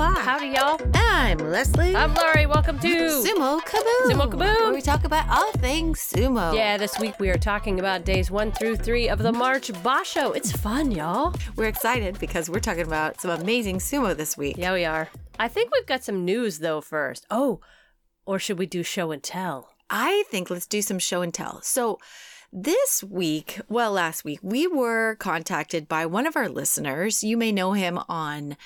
are. 0.00 0.18
Howdy, 0.18 0.46
y'all. 0.46 0.80
I'm 0.94 1.36
Leslie. 1.50 1.94
I'm 1.94 2.14
Laurie. 2.14 2.46
Welcome 2.46 2.78
to 2.78 2.88
Sumo 2.88 3.60
Kaboom. 3.60 4.10
Sumo 4.10 4.30
Kaboom. 4.30 4.38
Where 4.38 4.72
we 4.72 4.80
talk 4.80 5.04
about 5.04 5.28
all 5.28 5.52
things 5.52 6.00
sumo. 6.00 6.54
Yeah, 6.54 6.78
this 6.78 6.98
week 6.98 7.20
we 7.20 7.28
are 7.28 7.36
talking 7.36 7.78
about 7.78 8.06
days 8.06 8.30
one 8.30 8.50
through 8.50 8.76
three 8.76 9.10
of 9.10 9.18
the 9.18 9.30
March 9.30 9.70
Basho. 9.70 10.34
It's 10.34 10.52
fun, 10.52 10.90
y'all. 10.90 11.34
We're 11.54 11.66
excited 11.66 12.18
because 12.18 12.48
we're 12.48 12.60
talking 12.60 12.86
about 12.86 13.20
some 13.20 13.30
amazing 13.30 13.76
sumo 13.76 14.16
this 14.16 14.38
week. 14.38 14.56
Yeah, 14.56 14.72
we 14.72 14.86
are. 14.86 15.10
I 15.38 15.48
think 15.48 15.70
we've 15.70 15.84
got 15.84 16.02
some 16.02 16.24
news 16.24 16.60
though 16.60 16.80
first. 16.80 17.26
Oh, 17.30 17.60
or 18.24 18.38
should 18.38 18.58
we 18.58 18.64
do 18.64 18.82
show 18.82 19.10
and 19.10 19.22
tell? 19.22 19.68
I 19.90 20.24
think 20.30 20.48
let's 20.48 20.66
do 20.66 20.80
some 20.80 20.98
show 20.98 21.20
and 21.20 21.34
tell. 21.34 21.60
So, 21.60 21.98
this 22.50 23.04
week, 23.04 23.60
well, 23.68 23.92
last 23.92 24.24
week, 24.24 24.40
we 24.42 24.66
were 24.66 25.16
contacted 25.16 25.88
by 25.88 26.06
one 26.06 26.26
of 26.26 26.36
our 26.36 26.48
listeners. 26.48 27.22
You 27.22 27.36
may 27.36 27.52
know 27.52 27.74
him 27.74 28.00
on 28.08 28.56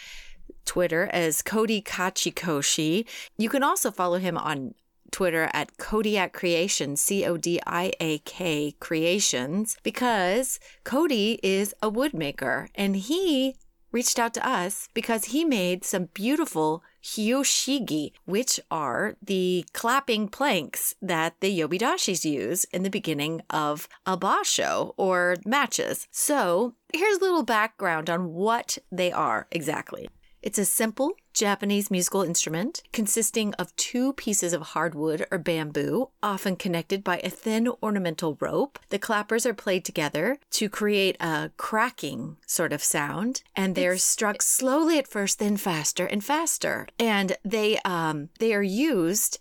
Twitter 0.65 1.09
as 1.13 1.43
Cody 1.43 1.81
Kachikoshi. 1.83 3.07
You 3.37 3.49
can 3.49 3.63
also 3.63 3.91
follow 3.91 4.19
him 4.19 4.37
on 4.37 4.75
Twitter 5.11 5.49
at 5.53 5.77
Kodiak 5.79 6.33
Creations, 6.33 7.01
C 7.01 7.25
O 7.25 7.37
D 7.37 7.61
I 7.67 7.93
A 8.01 8.19
K 8.19 8.75
Creations, 8.81 9.77
because 9.83 10.59
Cody 10.83 11.39
is 11.43 11.75
a 11.81 11.91
woodmaker 11.91 12.69
and 12.75 12.97
he 12.97 13.55
reached 13.93 14.19
out 14.19 14.35
to 14.35 14.47
us 14.47 14.89
because 14.93 15.27
he 15.27 15.45
made 15.45 15.85
some 15.85 16.09
beautiful 16.15 16.83
hyoshigi, 17.01 18.11
which 18.25 18.59
are 18.71 19.15
the 19.23 19.65
clapping 19.73 20.27
planks 20.27 20.97
that 21.01 21.35
the 21.41 21.61
yobidashis 21.61 22.25
use 22.25 22.65
in 22.65 22.83
the 22.83 22.91
beginning 22.91 23.41
of 23.51 23.89
a 24.05 24.19
basho 24.19 24.95
or 24.97 25.37
matches. 25.47 26.09
So 26.11 26.75
here's 26.93 27.19
a 27.19 27.21
little 27.21 27.45
background 27.45 28.11
on 28.11 28.35
what 28.35 28.79
they 28.91 29.13
are 29.13 29.47
exactly. 29.53 30.09
It's 30.45 30.59
a 30.59 30.67
simple 30.67 31.13
Japanese 31.33 31.91
musical 31.91 32.21
instrument 32.21 32.83
consisting 32.93 33.55
of 33.55 33.75
two 33.77 34.13
pieces 34.13 34.53
of 34.53 34.61
hardwood 34.61 35.27
or 35.31 35.39
bamboo, 35.39 36.11
often 36.23 36.57
connected 36.57 37.03
by 37.03 37.19
a 37.25 37.31
thin 37.31 37.67
ornamental 37.83 38.37
rope. 38.39 38.79
The 38.91 38.99
clappers 38.99 39.47
are 39.47 39.55
played 39.55 39.87
together 39.87 40.37
to 40.51 40.69
create 40.69 41.17
a 41.19 41.51
cracking 41.57 42.37
sort 42.47 42.75
of 42.75 42.85
sound, 42.85 43.43
and 43.57 43.75
they're 43.75 43.97
struck 43.97 44.43
slowly 44.43 44.99
at 44.99 45.09
first, 45.09 45.39
then 45.39 45.57
faster 45.57 46.05
and 46.05 46.23
faster. 46.23 46.89
And 46.99 47.39
they 47.43 47.79
um 47.87 48.29
they 48.39 48.53
are 48.53 48.63
used 48.63 49.39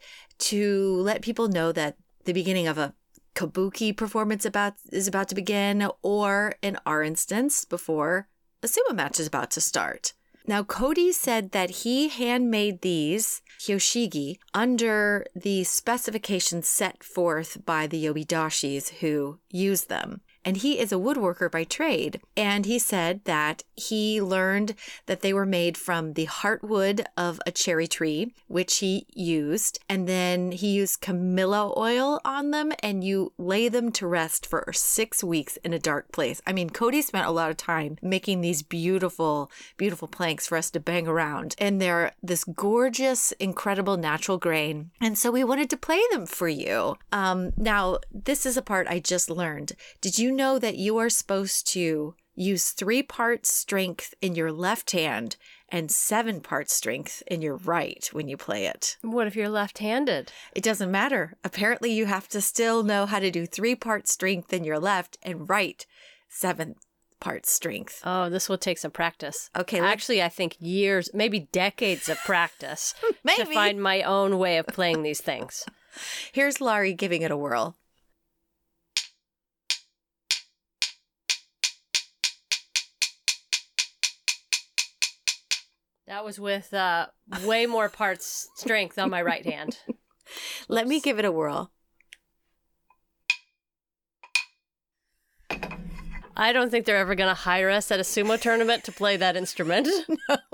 to 0.53 0.95
let 1.01 1.21
people 1.21 1.49
know 1.49 1.73
that 1.73 1.97
the 2.23 2.31
beginning 2.31 2.67
of 2.67 2.77
a 2.77 2.93
kabuki 3.35 3.91
performance 3.91 4.45
about 4.45 4.75
is 4.89 5.09
about 5.09 5.27
to 5.27 5.35
begin, 5.35 5.85
or 6.01 6.55
in 6.61 6.77
our 6.85 7.03
instance, 7.03 7.65
before 7.65 8.29
a 8.63 8.67
sumo 8.67 8.95
match 8.95 9.19
is 9.19 9.27
about 9.27 9.51
to 9.51 9.59
start. 9.59 10.13
Now, 10.45 10.63
Cody 10.63 11.13
said 11.13 11.51
that 11.51 11.69
he 11.69 12.09
handmade 12.09 12.81
these 12.81 13.41
hyoshigi 13.59 14.37
under 14.53 15.25
the 15.33 15.63
specifications 15.63 16.67
set 16.67 17.01
forth 17.01 17.65
by 17.65 17.87
the 17.87 18.03
yobidashis 18.05 18.89
who 18.99 19.39
use 19.49 19.85
them. 19.85 20.21
And 20.45 20.57
he 20.57 20.79
is 20.79 20.91
a 20.91 20.95
woodworker 20.95 21.49
by 21.49 21.63
trade. 21.63 22.19
And 22.35 22.65
he 22.65 22.79
said 22.79 23.21
that 23.25 23.63
he 23.75 24.21
learned 24.21 24.75
that 25.05 25.21
they 25.21 25.33
were 25.33 25.45
made 25.45 25.77
from 25.77 26.13
the 26.13 26.27
heartwood 26.27 27.05
of 27.17 27.39
a 27.45 27.51
cherry 27.51 27.87
tree, 27.87 28.33
which 28.47 28.77
he 28.79 29.05
used. 29.13 29.79
And 29.87 30.07
then 30.07 30.51
he 30.51 30.71
used 30.71 31.01
Camellia 31.01 31.71
oil 31.77 32.19
on 32.25 32.51
them, 32.51 32.71
and 32.81 33.03
you 33.03 33.33
lay 33.37 33.69
them 33.69 33.91
to 33.93 34.07
rest 34.07 34.45
for 34.45 34.71
six 34.73 35.23
weeks 35.23 35.57
in 35.57 35.73
a 35.73 35.79
dark 35.79 36.11
place. 36.11 36.41
I 36.45 36.53
mean, 36.53 36.69
Cody 36.69 37.01
spent 37.01 37.27
a 37.27 37.31
lot 37.31 37.49
of 37.49 37.57
time 37.57 37.97
making 38.01 38.41
these 38.41 38.61
beautiful, 38.61 39.51
beautiful 39.77 40.07
planks 40.07 40.47
for 40.47 40.57
us 40.57 40.69
to 40.71 40.79
bang 40.79 41.07
around. 41.07 41.55
And 41.57 41.81
they're 41.81 42.13
this 42.21 42.43
gorgeous, 42.43 43.31
incredible 43.33 43.97
natural 43.97 44.37
grain. 44.37 44.91
And 44.99 45.17
so 45.17 45.31
we 45.31 45.43
wanted 45.43 45.69
to 45.69 45.77
play 45.77 46.01
them 46.11 46.25
for 46.25 46.47
you. 46.47 46.97
Um, 47.11 47.53
now, 47.55 47.99
this 48.11 48.45
is 48.45 48.57
a 48.57 48.61
part 48.61 48.87
I 48.87 48.99
just 48.99 49.29
learned. 49.29 49.73
Did 50.01 50.17
you 50.17 50.32
know 50.35 50.59
that 50.59 50.77
you 50.77 50.97
are 50.97 51.09
supposed 51.09 51.67
to 51.67 52.15
use 52.35 52.71
three 52.71 53.03
parts 53.03 53.51
strength 53.51 54.13
in 54.21 54.35
your 54.35 54.51
left 54.51 54.91
hand 54.91 55.35
and 55.69 55.91
seven 55.91 56.41
parts 56.41 56.73
strength 56.73 57.23
in 57.27 57.41
your 57.41 57.55
right 57.55 58.09
when 58.11 58.27
you 58.27 58.37
play 58.37 58.65
it? 58.65 58.97
What 59.01 59.27
if 59.27 59.35
you're 59.35 59.49
left-handed? 59.49 60.31
It 60.55 60.63
doesn't 60.63 60.91
matter. 60.91 61.35
Apparently, 61.43 61.91
you 61.91 62.05
have 62.05 62.27
to 62.29 62.41
still 62.41 62.83
know 62.83 63.05
how 63.05 63.19
to 63.19 63.31
do 63.31 63.45
three 63.45 63.75
parts 63.75 64.11
strength 64.13 64.53
in 64.53 64.63
your 64.63 64.79
left 64.79 65.17
and 65.23 65.49
right, 65.49 65.85
seven 66.29 66.75
parts 67.19 67.51
strength. 67.51 68.01
Oh, 68.05 68.29
this 68.29 68.49
will 68.49 68.57
take 68.57 68.77
some 68.77 68.91
practice. 68.91 69.49
Okay, 69.55 69.79
Actually, 69.79 70.21
I 70.21 70.29
think 70.29 70.57
years, 70.59 71.09
maybe 71.13 71.47
decades 71.51 72.09
of 72.09 72.17
practice 72.19 72.93
to 73.35 73.45
find 73.45 73.81
my 73.81 74.03
own 74.03 74.37
way 74.37 74.57
of 74.57 74.67
playing 74.67 75.03
these 75.03 75.21
things. 75.21 75.65
Here's 76.31 76.59
Laurie 76.59 76.93
giving 76.93 77.21
it 77.21 77.31
a 77.31 77.37
whirl. 77.37 77.75
That 86.13 86.23
was 86.23 86.39
with 86.39 86.71
uh, 86.75 87.07
way 87.43 87.65
more 87.65 87.89
parts 87.89 88.47
strength 88.53 88.99
on 88.99 89.09
my 89.09 89.23
right 89.23 89.43
hand. 89.43 89.79
Let 90.67 90.87
me 90.87 90.99
give 90.99 91.17
it 91.17 91.25
a 91.25 91.31
whirl. 91.31 91.71
I 96.37 96.53
don't 96.53 96.69
think 96.69 96.85
they're 96.85 96.97
ever 96.97 97.15
going 97.15 97.29
to 97.29 97.33
hire 97.33 97.71
us 97.71 97.89
at 97.89 97.99
a 97.99 98.03
sumo 98.03 98.39
tournament 98.39 98.83
to 98.83 98.91
play 98.91 99.17
that 99.17 99.35
instrument. 99.35 99.87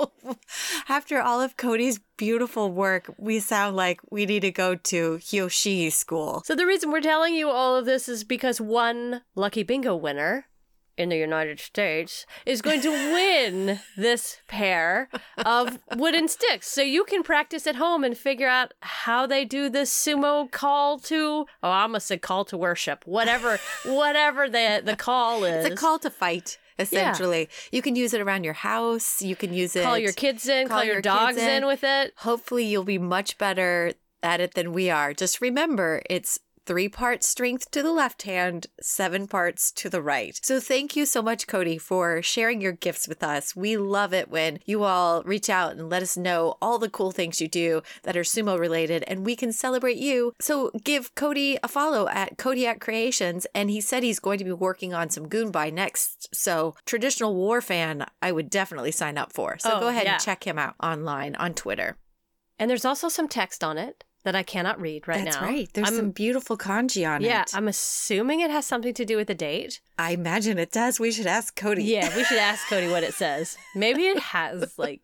After 0.87 1.21
all 1.21 1.41
of 1.41 1.57
Cody's 1.57 1.99
beautiful 2.15 2.71
work, 2.71 3.13
we 3.17 3.41
sound 3.41 3.75
like 3.75 3.99
we 4.09 4.25
need 4.25 4.43
to 4.43 4.51
go 4.51 4.75
to 4.75 5.17
Hyoshi 5.17 5.91
school. 5.91 6.41
So 6.45 6.55
the 6.55 6.65
reason 6.65 6.89
we're 6.89 7.01
telling 7.01 7.35
you 7.35 7.49
all 7.49 7.75
of 7.75 7.83
this 7.83 8.07
is 8.07 8.23
because 8.23 8.61
one 8.61 9.23
lucky 9.35 9.63
bingo 9.63 9.93
winner 9.93 10.45
in 10.99 11.07
the 11.07 11.17
United 11.17 11.61
States 11.61 12.25
is 12.45 12.61
going 12.61 12.81
to 12.81 12.89
win 12.89 13.79
this 13.97 14.41
pair 14.47 15.09
of 15.37 15.79
wooden 15.95 16.27
sticks. 16.27 16.67
So 16.67 16.81
you 16.81 17.05
can 17.05 17.23
practice 17.23 17.65
at 17.65 17.77
home 17.77 18.03
and 18.03 18.17
figure 18.17 18.49
out 18.49 18.73
how 18.81 19.25
they 19.25 19.45
do 19.45 19.69
this 19.69 19.91
sumo 19.91 20.51
call 20.51 20.99
to 20.99 21.45
oh 21.63 21.69
I 21.69 21.83
almost 21.83 22.07
said 22.07 22.21
call 22.21 22.43
to 22.45 22.57
worship. 22.57 23.07
Whatever 23.07 23.59
whatever 23.85 24.49
the 24.49 24.81
the 24.83 24.97
call 24.97 25.45
is. 25.45 25.65
It's 25.65 25.73
a 25.73 25.77
call 25.77 25.99
to 25.99 26.09
fight, 26.09 26.57
essentially. 26.77 27.47
You 27.71 27.81
can 27.81 27.95
use 27.95 28.13
it 28.13 28.19
around 28.19 28.43
your 28.43 28.53
house. 28.53 29.21
You 29.21 29.37
can 29.37 29.53
use 29.53 29.77
it. 29.77 29.83
Call 29.83 29.97
your 29.97 30.11
kids 30.11 30.49
in, 30.49 30.67
call, 30.67 30.79
call 30.79 30.83
your, 30.83 30.95
your 30.95 31.01
dogs 31.01 31.37
in. 31.37 31.63
in. 31.63 31.65
with 31.65 31.83
it. 31.85 32.13
Hopefully, 32.17 32.65
you'll 32.65 32.83
be 32.83 32.97
much 32.97 33.37
better 33.37 33.93
at 34.21 34.41
it 34.41 34.53
than 34.53 34.73
we 34.73 34.89
are. 34.89 35.13
Just 35.13 35.39
remember, 35.39 36.01
it's 36.09 36.39
three 36.69 36.87
parts 36.87 37.27
strength 37.27 37.71
to 37.71 37.81
the 37.81 37.91
left 37.91 38.21
hand, 38.21 38.67
seven 38.79 39.25
parts 39.25 39.71
to 39.71 39.89
the 39.89 40.03
right. 40.03 40.39
So 40.43 40.59
thank 40.59 40.95
you 40.95 41.07
so 41.07 41.19
much, 41.19 41.47
Cody, 41.47 41.79
for 41.79 42.21
sharing 42.21 42.61
your 42.61 42.73
gifts 42.73 43.07
with 43.07 43.23
us. 43.23 43.55
We 43.55 43.75
love 43.75 44.13
it 44.13 44.29
when 44.29 44.59
you 44.67 44.83
all 44.83 45.23
reach 45.23 45.49
out 45.49 45.71
and 45.71 45.89
let 45.89 46.03
us 46.03 46.15
know 46.15 46.57
all 46.61 46.77
the 46.77 46.87
cool 46.87 47.09
things 47.11 47.41
you 47.41 47.47
do 47.47 47.81
that 48.03 48.15
are 48.15 48.21
sumo 48.21 48.59
related, 48.59 49.03
and 49.07 49.25
we 49.25 49.35
can 49.35 49.51
celebrate 49.51 49.97
you. 49.97 50.35
So 50.39 50.69
give 50.83 51.15
Cody 51.15 51.57
a 51.63 51.67
follow 51.67 52.07
at 52.07 52.37
Kodiak 52.37 52.79
Creations, 52.79 53.47
and 53.55 53.71
he 53.71 53.81
said 53.81 54.03
he's 54.03 54.19
going 54.19 54.37
to 54.37 54.45
be 54.45 54.51
working 54.53 54.93
on 54.93 55.09
some 55.09 55.25
Gunbai 55.27 55.73
next. 55.73 56.29
So 56.35 56.75
traditional 56.85 57.33
war 57.33 57.61
fan, 57.61 58.05
I 58.21 58.31
would 58.31 58.51
definitely 58.51 58.91
sign 58.91 59.17
up 59.17 59.33
for. 59.33 59.57
So 59.57 59.71
Oh, 59.73 59.79
go 59.79 59.87
ahead 59.87 60.03
yeah. 60.03 60.13
and 60.13 60.21
check 60.21 60.45
him 60.45 60.59
out 60.59 60.75
online 60.79 61.33
on 61.37 61.55
Twitter. 61.55 61.97
And 62.59 62.69
there's 62.69 62.85
also 62.85 63.09
some 63.09 63.27
text 63.27 63.63
on 63.63 63.79
it 63.79 64.03
that 64.23 64.35
I 64.35 64.43
cannot 64.43 64.81
read 64.81 65.07
right 65.07 65.23
That's 65.23 65.37
now. 65.37 65.41
That's 65.41 65.53
right. 65.53 65.69
There's 65.73 65.87
I'm- 65.87 65.95
some 65.95 66.11
beautiful 66.11 66.57
kanji 66.57 67.09
on 67.09 67.21
Yeah, 67.21 67.41
it. 67.43 67.51
Yeah, 67.53 67.57
I'm 67.57 67.67
assuming 67.67 68.41
it 68.41 68.51
has 68.51 68.65
something 68.65 68.93
to 68.93 69.05
do 69.05 69.15
with 69.17 69.27
the 69.27 69.35
date. 69.35 69.79
I 69.97 70.11
imagine 70.11 70.57
it 70.57 70.71
does. 70.71 70.99
We 70.99 71.11
should 71.11 71.25
ask 71.27 71.55
Cody. 71.55 71.83
Yeah, 71.83 72.15
we 72.15 72.23
should 72.25 72.37
ask 72.37 72.67
Cody 72.67 72.89
what 72.89 73.03
it 73.03 73.13
says. 73.23 73.57
Maybe 73.75 74.03
it 74.07 74.19
has 74.19 74.77
like 74.77 75.01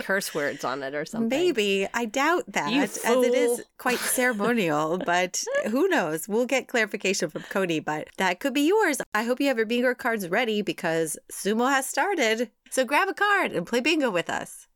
curse 0.00 0.34
words 0.34 0.64
on 0.64 0.82
it 0.82 0.94
or 0.94 1.04
something. 1.04 1.28
Maybe. 1.28 1.86
I 1.92 2.06
doubt 2.06 2.44
that, 2.48 2.72
as 2.72 2.96
it 3.04 3.34
is 3.34 3.62
quite 3.78 3.98
ceremonial, 3.98 4.98
but 5.06 5.44
who 5.70 5.86
knows? 5.88 6.26
We'll 6.26 6.46
get 6.46 6.66
clarification 6.68 7.28
from 7.30 7.42
Cody, 7.42 7.80
but 7.80 8.08
that 8.16 8.40
could 8.40 8.54
be 8.54 8.62
yours. 8.66 8.98
I 9.14 9.24
hope 9.24 9.40
you 9.40 9.48
have 9.48 9.56
your 9.58 9.66
bingo 9.66 9.94
cards 9.94 10.28
ready 10.28 10.62
because 10.62 11.18
sumo 11.30 11.68
has 11.70 11.86
started. 11.86 12.50
So 12.70 12.84
grab 12.84 13.08
a 13.08 13.14
card 13.14 13.52
and 13.52 13.66
play 13.66 13.80
bingo 13.80 14.10
with 14.10 14.28
us. 14.30 14.66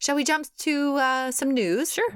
Shall 0.00 0.16
we 0.16 0.22
jump 0.24 0.46
to 0.58 0.96
uh, 0.96 1.30
some 1.30 1.50
news? 1.52 1.92
Sure. 1.92 2.12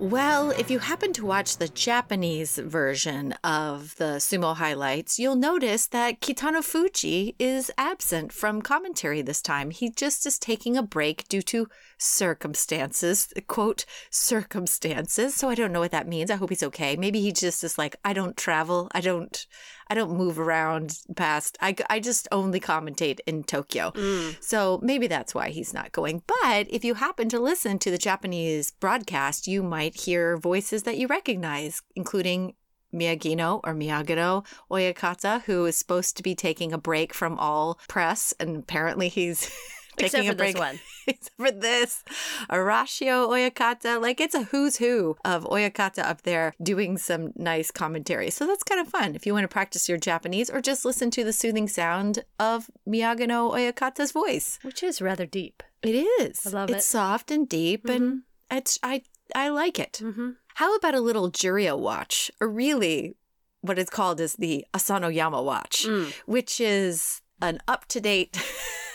Well, 0.00 0.50
if 0.52 0.70
you 0.70 0.78
happen 0.78 1.12
to 1.12 1.26
watch 1.26 1.58
the 1.58 1.68
Japanese 1.68 2.56
version 2.56 3.34
of 3.44 3.94
the 3.96 4.16
sumo 4.16 4.56
highlights, 4.56 5.18
you'll 5.18 5.36
notice 5.36 5.86
that 5.88 6.22
Kitano 6.22 6.64
Fuji 6.64 7.36
is 7.38 7.70
absent 7.76 8.32
from 8.32 8.62
commentary 8.62 9.20
this 9.20 9.42
time. 9.42 9.70
He 9.70 9.90
just 9.90 10.24
is 10.24 10.38
taking 10.38 10.74
a 10.74 10.82
break 10.82 11.28
due 11.28 11.42
to 11.42 11.68
circumstances, 11.98 13.30
quote, 13.46 13.84
circumstances. 14.08 15.34
So 15.34 15.50
I 15.50 15.54
don't 15.54 15.70
know 15.70 15.80
what 15.80 15.90
that 15.90 16.08
means. 16.08 16.30
I 16.30 16.36
hope 16.36 16.48
he's 16.48 16.62
okay. 16.62 16.96
Maybe 16.96 17.20
he 17.20 17.30
just 17.30 17.62
is 17.62 17.76
like, 17.76 17.94
I 18.02 18.14
don't 18.14 18.38
travel. 18.38 18.88
I 18.92 19.02
don't 19.02 19.46
I 19.90 19.94
don't 19.94 20.16
move 20.16 20.38
around 20.38 20.98
past. 21.16 21.58
I, 21.60 21.74
I 21.90 21.98
just 21.98 22.28
only 22.30 22.60
commentate 22.60 23.18
in 23.26 23.42
Tokyo. 23.42 23.90
Mm. 23.90 24.36
So 24.40 24.78
maybe 24.82 25.08
that's 25.08 25.34
why 25.34 25.48
he's 25.48 25.74
not 25.74 25.90
going. 25.90 26.22
But 26.28 26.68
if 26.70 26.84
you 26.84 26.94
happen 26.94 27.28
to 27.30 27.40
listen 27.40 27.80
to 27.80 27.90
the 27.90 27.98
Japanese 27.98 28.70
broadcast, 28.70 29.48
you 29.48 29.64
might 29.64 30.00
hear 30.00 30.36
voices 30.36 30.84
that 30.84 30.96
you 30.96 31.08
recognize, 31.08 31.82
including 31.96 32.54
Miyagino 32.94 33.60
or 33.64 33.74
Miyagino 33.74 34.46
Oyakata, 34.70 35.42
who 35.42 35.66
is 35.66 35.76
supposed 35.76 36.16
to 36.16 36.22
be 36.22 36.34
taking 36.34 36.72
a 36.72 36.78
break 36.78 37.12
from 37.12 37.38
all 37.38 37.78
press, 37.88 38.32
and 38.38 38.56
apparently 38.56 39.08
he's 39.08 39.50
Except 40.06 40.24
for 40.26 40.32
a 40.32 40.34
break 40.36 40.54
this 40.54 40.60
one. 40.60 40.80
except 41.06 41.36
for 41.36 41.50
this. 41.50 42.04
Arashio 42.50 43.28
Oyakata, 43.28 44.00
like 44.00 44.20
it's 44.20 44.34
a 44.34 44.44
who's 44.44 44.76
who 44.76 45.16
of 45.24 45.44
Oyakata 45.44 46.02
up 46.04 46.22
there 46.22 46.54
doing 46.62 46.96
some 46.98 47.32
nice 47.36 47.70
commentary. 47.70 48.30
So 48.30 48.46
that's 48.46 48.62
kind 48.62 48.80
of 48.80 48.88
fun 48.88 49.14
if 49.14 49.26
you 49.26 49.32
want 49.32 49.44
to 49.44 49.48
practice 49.48 49.88
your 49.88 49.98
Japanese 49.98 50.50
or 50.50 50.60
just 50.60 50.84
listen 50.84 51.10
to 51.12 51.24
the 51.24 51.32
soothing 51.32 51.68
sound 51.68 52.24
of 52.38 52.70
Miyagino 52.88 53.52
Oyakata's 53.52 54.12
voice. 54.12 54.58
Which 54.62 54.82
is 54.82 55.00
rather 55.02 55.26
deep. 55.26 55.62
It 55.82 55.94
is. 55.94 56.46
I 56.46 56.50
love 56.50 56.68
it's 56.70 56.74
it. 56.74 56.76
It's 56.78 56.86
soft 56.86 57.30
and 57.30 57.48
deep, 57.48 57.88
and 57.88 58.22
it's 58.50 58.78
I 58.82 59.02
I 59.34 59.48
like 59.48 59.78
it. 59.78 60.00
Mm-hmm. 60.02 60.30
How 60.54 60.74
about 60.76 60.94
a 60.94 61.00
little 61.00 61.30
Juryo 61.30 61.78
watch, 61.78 62.30
or 62.40 62.48
really 62.48 63.14
what 63.62 63.78
it's 63.78 63.90
called 63.90 64.20
is 64.20 64.34
the 64.34 64.66
Asano 64.74 65.08
Yama 65.08 65.42
watch, 65.42 65.86
Mm. 65.86 66.12
which 66.26 66.60
is 66.60 67.22
an 67.40 67.60
up 67.68 67.86
to 67.88 68.00
date 68.00 68.36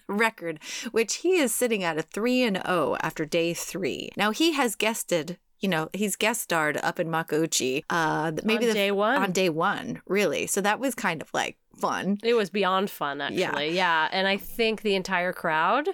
record, 0.08 0.58
which 0.90 1.16
he 1.16 1.36
is 1.36 1.54
sitting 1.54 1.82
at 1.82 1.98
a 1.98 2.02
3 2.02 2.42
and 2.42 2.62
0 2.66 2.96
after 3.00 3.24
day 3.24 3.54
three. 3.54 4.10
Now, 4.16 4.30
he 4.30 4.52
has 4.52 4.74
guested. 4.76 5.38
You 5.60 5.68
know, 5.68 5.90
he's 5.92 6.16
guest 6.16 6.40
starred 6.42 6.76
up 6.78 6.98
in 6.98 7.06
Makuuchi. 7.08 7.84
Uh, 7.88 8.32
maybe 8.42 8.64
On 8.64 8.68
the, 8.70 8.74
day 8.74 8.90
one? 8.90 9.22
On 9.22 9.30
day 9.30 9.48
one, 9.48 10.02
really. 10.08 10.48
So 10.48 10.60
that 10.60 10.80
was 10.80 10.96
kind 10.96 11.22
of 11.22 11.32
like 11.32 11.56
fun. 11.78 12.18
It 12.24 12.34
was 12.34 12.50
beyond 12.50 12.90
fun, 12.90 13.18
Yeah. 13.30 13.46
actually. 13.48 13.70
Yeah. 13.70 14.08
And 14.10 14.26
I 14.26 14.38
think 14.38 14.82
the 14.82 14.96
entire 14.96 15.32
crowd 15.32 15.88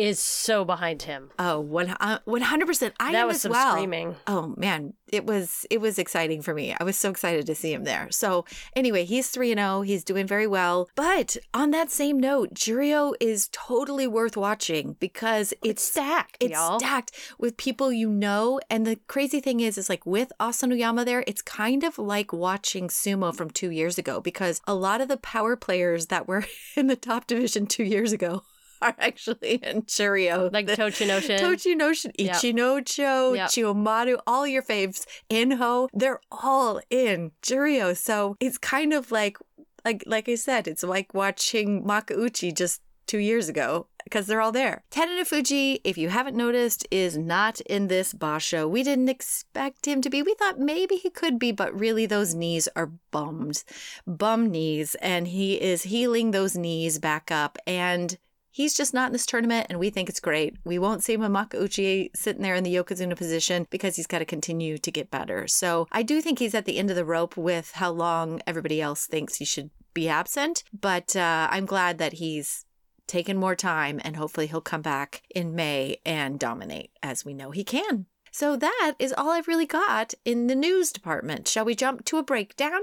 is 0.00 0.18
so 0.18 0.64
behind 0.64 1.02
him. 1.02 1.30
Oh, 1.38 1.60
uh, 2.00 2.18
one 2.24 2.40
hundred 2.42 2.66
percent. 2.66 2.94
I 2.98 3.12
that 3.12 3.18
am 3.22 3.26
was 3.28 3.36
as 3.36 3.42
some 3.42 3.52
well. 3.52 3.72
screaming. 3.72 4.16
Oh 4.26 4.54
man, 4.56 4.94
it 5.12 5.26
was 5.26 5.66
it 5.70 5.78
was 5.80 5.98
exciting 5.98 6.40
for 6.40 6.54
me. 6.54 6.74
I 6.78 6.84
was 6.84 6.96
so 6.96 7.10
excited 7.10 7.44
to 7.46 7.54
see 7.54 7.72
him 7.74 7.84
there. 7.84 8.08
So 8.10 8.46
anyway, 8.74 9.04
he's 9.04 9.28
three 9.28 9.52
and 9.52 9.58
zero. 9.58 9.82
He's 9.82 10.02
doing 10.02 10.26
very 10.26 10.46
well. 10.46 10.88
But 10.94 11.36
on 11.52 11.70
that 11.72 11.90
same 11.90 12.18
note, 12.18 12.54
Juryo 12.54 13.12
is 13.20 13.50
totally 13.52 14.06
worth 14.06 14.36
watching 14.38 14.96
because 15.00 15.52
It's 15.52 15.70
it's 15.70 15.82
stacked, 15.82 16.38
it's 16.40 16.52
y'all. 16.54 16.78
stacked 16.78 17.12
with 17.38 17.56
people 17.58 17.92
you 17.92 18.08
know. 18.08 18.58
And 18.70 18.86
the 18.86 18.96
crazy 19.06 19.40
thing 19.40 19.60
is, 19.60 19.76
is 19.76 19.88
like 19.90 20.06
with 20.06 20.32
Asanoyama 20.40 21.04
there, 21.04 21.24
it's 21.26 21.42
kind 21.42 21.84
of 21.84 21.98
like 21.98 22.32
watching 22.32 22.88
sumo 22.88 23.34
from 23.34 23.50
two 23.50 23.70
years 23.70 23.98
ago 23.98 24.20
because 24.20 24.60
a 24.66 24.74
lot 24.74 25.00
of 25.02 25.08
the 25.08 25.16
power 25.18 25.56
players 25.56 26.06
that 26.06 26.26
were 26.26 26.44
in 26.76 26.86
the 26.86 26.96
top 26.96 27.26
division 27.26 27.66
two 27.66 27.84
years 27.84 28.12
ago 28.12 28.42
are 28.82 28.94
actually 28.98 29.54
in 29.56 29.82
Juryo. 29.82 30.52
Like 30.52 30.66
Tochinoshin. 30.66 31.38
Tochinoshin. 31.38 32.16
Ichinojo, 32.16 33.36
Yep. 33.36 33.48
Chiyomaru, 33.48 34.20
all 34.26 34.46
your 34.46 34.62
faves, 34.62 35.06
Enho, 35.28 35.88
they're 35.92 36.20
all 36.30 36.80
in 36.90 37.32
Juryo. 37.42 37.96
So 37.96 38.36
it's 38.40 38.58
kind 38.58 38.92
of 38.92 39.10
like 39.10 39.36
like 39.84 40.04
like 40.06 40.28
I 40.28 40.34
said, 40.34 40.68
it's 40.68 40.82
like 40.82 41.14
watching 41.14 41.84
Makuuchi 41.84 42.54
just 42.54 42.82
two 43.06 43.18
years 43.18 43.48
ago 43.48 43.88
because 44.04 44.26
they're 44.26 44.40
all 44.40 44.52
there. 44.52 44.82
Terunofuji, 44.90 45.80
if 45.84 45.98
you 45.98 46.08
haven't 46.08 46.36
noticed, 46.36 46.86
is 46.90 47.18
not 47.18 47.60
in 47.62 47.88
this 47.88 48.12
basho. 48.12 48.68
We 48.70 48.82
didn't 48.82 49.08
expect 49.08 49.86
him 49.86 50.00
to 50.02 50.10
be. 50.10 50.22
We 50.22 50.34
thought 50.34 50.58
maybe 50.58 50.96
he 50.96 51.10
could 51.10 51.38
be, 51.38 51.52
but 51.52 51.78
really 51.78 52.06
those 52.06 52.34
knees 52.34 52.68
are 52.76 52.92
bummed. 53.10 53.64
Bum 54.06 54.50
knees. 54.50 54.94
And 54.96 55.28
he 55.28 55.60
is 55.60 55.82
healing 55.84 56.30
those 56.30 56.56
knees 56.56 56.98
back 56.98 57.30
up. 57.30 57.58
And 57.66 58.16
He's 58.50 58.74
just 58.74 58.92
not 58.92 59.08
in 59.08 59.12
this 59.12 59.26
tournament, 59.26 59.66
and 59.70 59.78
we 59.78 59.90
think 59.90 60.08
it's 60.08 60.20
great. 60.20 60.56
We 60.64 60.78
won't 60.78 61.04
see 61.04 61.14
him 61.14 61.22
in 61.22 62.10
sitting 62.14 62.42
there 62.42 62.54
in 62.54 62.64
the 62.64 62.74
Yokozuna 62.74 63.16
position 63.16 63.66
because 63.70 63.96
he's 63.96 64.06
got 64.06 64.18
to 64.18 64.24
continue 64.24 64.76
to 64.78 64.90
get 64.90 65.10
better. 65.10 65.46
So 65.46 65.86
I 65.92 66.02
do 66.02 66.20
think 66.20 66.38
he's 66.38 66.54
at 66.54 66.64
the 66.64 66.78
end 66.78 66.90
of 66.90 66.96
the 66.96 67.04
rope 67.04 67.36
with 67.36 67.72
how 67.72 67.90
long 67.90 68.40
everybody 68.46 68.80
else 68.80 69.06
thinks 69.06 69.36
he 69.36 69.44
should 69.44 69.70
be 69.94 70.08
absent. 70.08 70.64
But 70.78 71.14
uh, 71.14 71.48
I'm 71.50 71.66
glad 71.66 71.98
that 71.98 72.14
he's 72.14 72.64
taken 73.06 73.36
more 73.36 73.56
time, 73.56 74.00
and 74.04 74.16
hopefully 74.16 74.46
he'll 74.46 74.60
come 74.60 74.82
back 74.82 75.22
in 75.34 75.54
May 75.54 75.98
and 76.04 76.38
dominate 76.38 76.90
as 77.02 77.24
we 77.24 77.34
know 77.34 77.50
he 77.50 77.64
can. 77.64 78.06
So 78.32 78.56
that 78.56 78.94
is 78.98 79.12
all 79.16 79.30
I've 79.30 79.48
really 79.48 79.66
got 79.66 80.14
in 80.24 80.46
the 80.46 80.54
news 80.54 80.92
department. 80.92 81.48
Shall 81.48 81.64
we 81.64 81.74
jump 81.74 82.04
to 82.06 82.18
a 82.18 82.22
breakdown? 82.22 82.80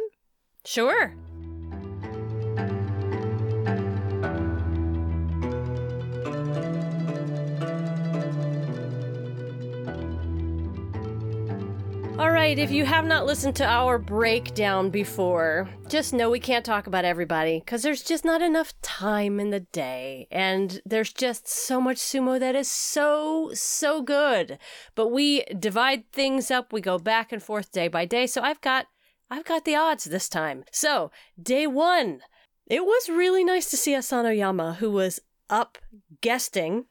Sure. 0.65 1.15
All 12.19 12.31
right, 12.31 12.57
if 12.57 12.71
you 12.71 12.83
have 12.83 13.05
not 13.05 13.27
listened 13.27 13.55
to 13.57 13.65
our 13.65 13.99
breakdown 13.99 14.89
before, 14.89 15.69
just 15.87 16.13
know 16.15 16.31
we 16.31 16.39
can't 16.39 16.65
talk 16.65 16.87
about 16.87 17.05
everybody 17.05 17.59
because 17.59 17.83
there's 17.83 18.01
just 18.01 18.25
not 18.25 18.41
enough 18.41 18.73
time 18.81 19.39
in 19.39 19.51
the 19.51 19.59
day. 19.59 20.27
And 20.31 20.81
there's 20.83 21.13
just 21.13 21.47
so 21.47 21.79
much 21.79 21.97
sumo 21.97 22.39
that 22.39 22.55
is 22.55 22.71
so, 22.71 23.51
so 23.53 24.01
good. 24.01 24.57
But 24.95 25.09
we 25.09 25.43
divide 25.59 26.11
things 26.11 26.49
up, 26.49 26.73
we 26.73 26.81
go 26.81 26.97
back 26.97 27.31
and 27.31 27.41
forth 27.41 27.71
day 27.71 27.87
by 27.87 28.05
day. 28.05 28.25
So 28.25 28.41
I've 28.41 28.61
got 28.61 28.87
I've 29.29 29.45
got 29.45 29.63
the 29.63 29.75
odds 29.75 30.05
this 30.05 30.27
time. 30.27 30.63
So, 30.71 31.11
day 31.41 31.67
one. 31.67 32.21
It 32.65 32.83
was 32.83 33.09
really 33.09 33.43
nice 33.43 33.69
to 33.69 33.77
see 33.77 33.95
Asano 33.95 34.29
Yama, 34.29 34.77
who 34.79 34.89
was 34.89 35.19
up 35.49 35.77
guesting 36.21 36.85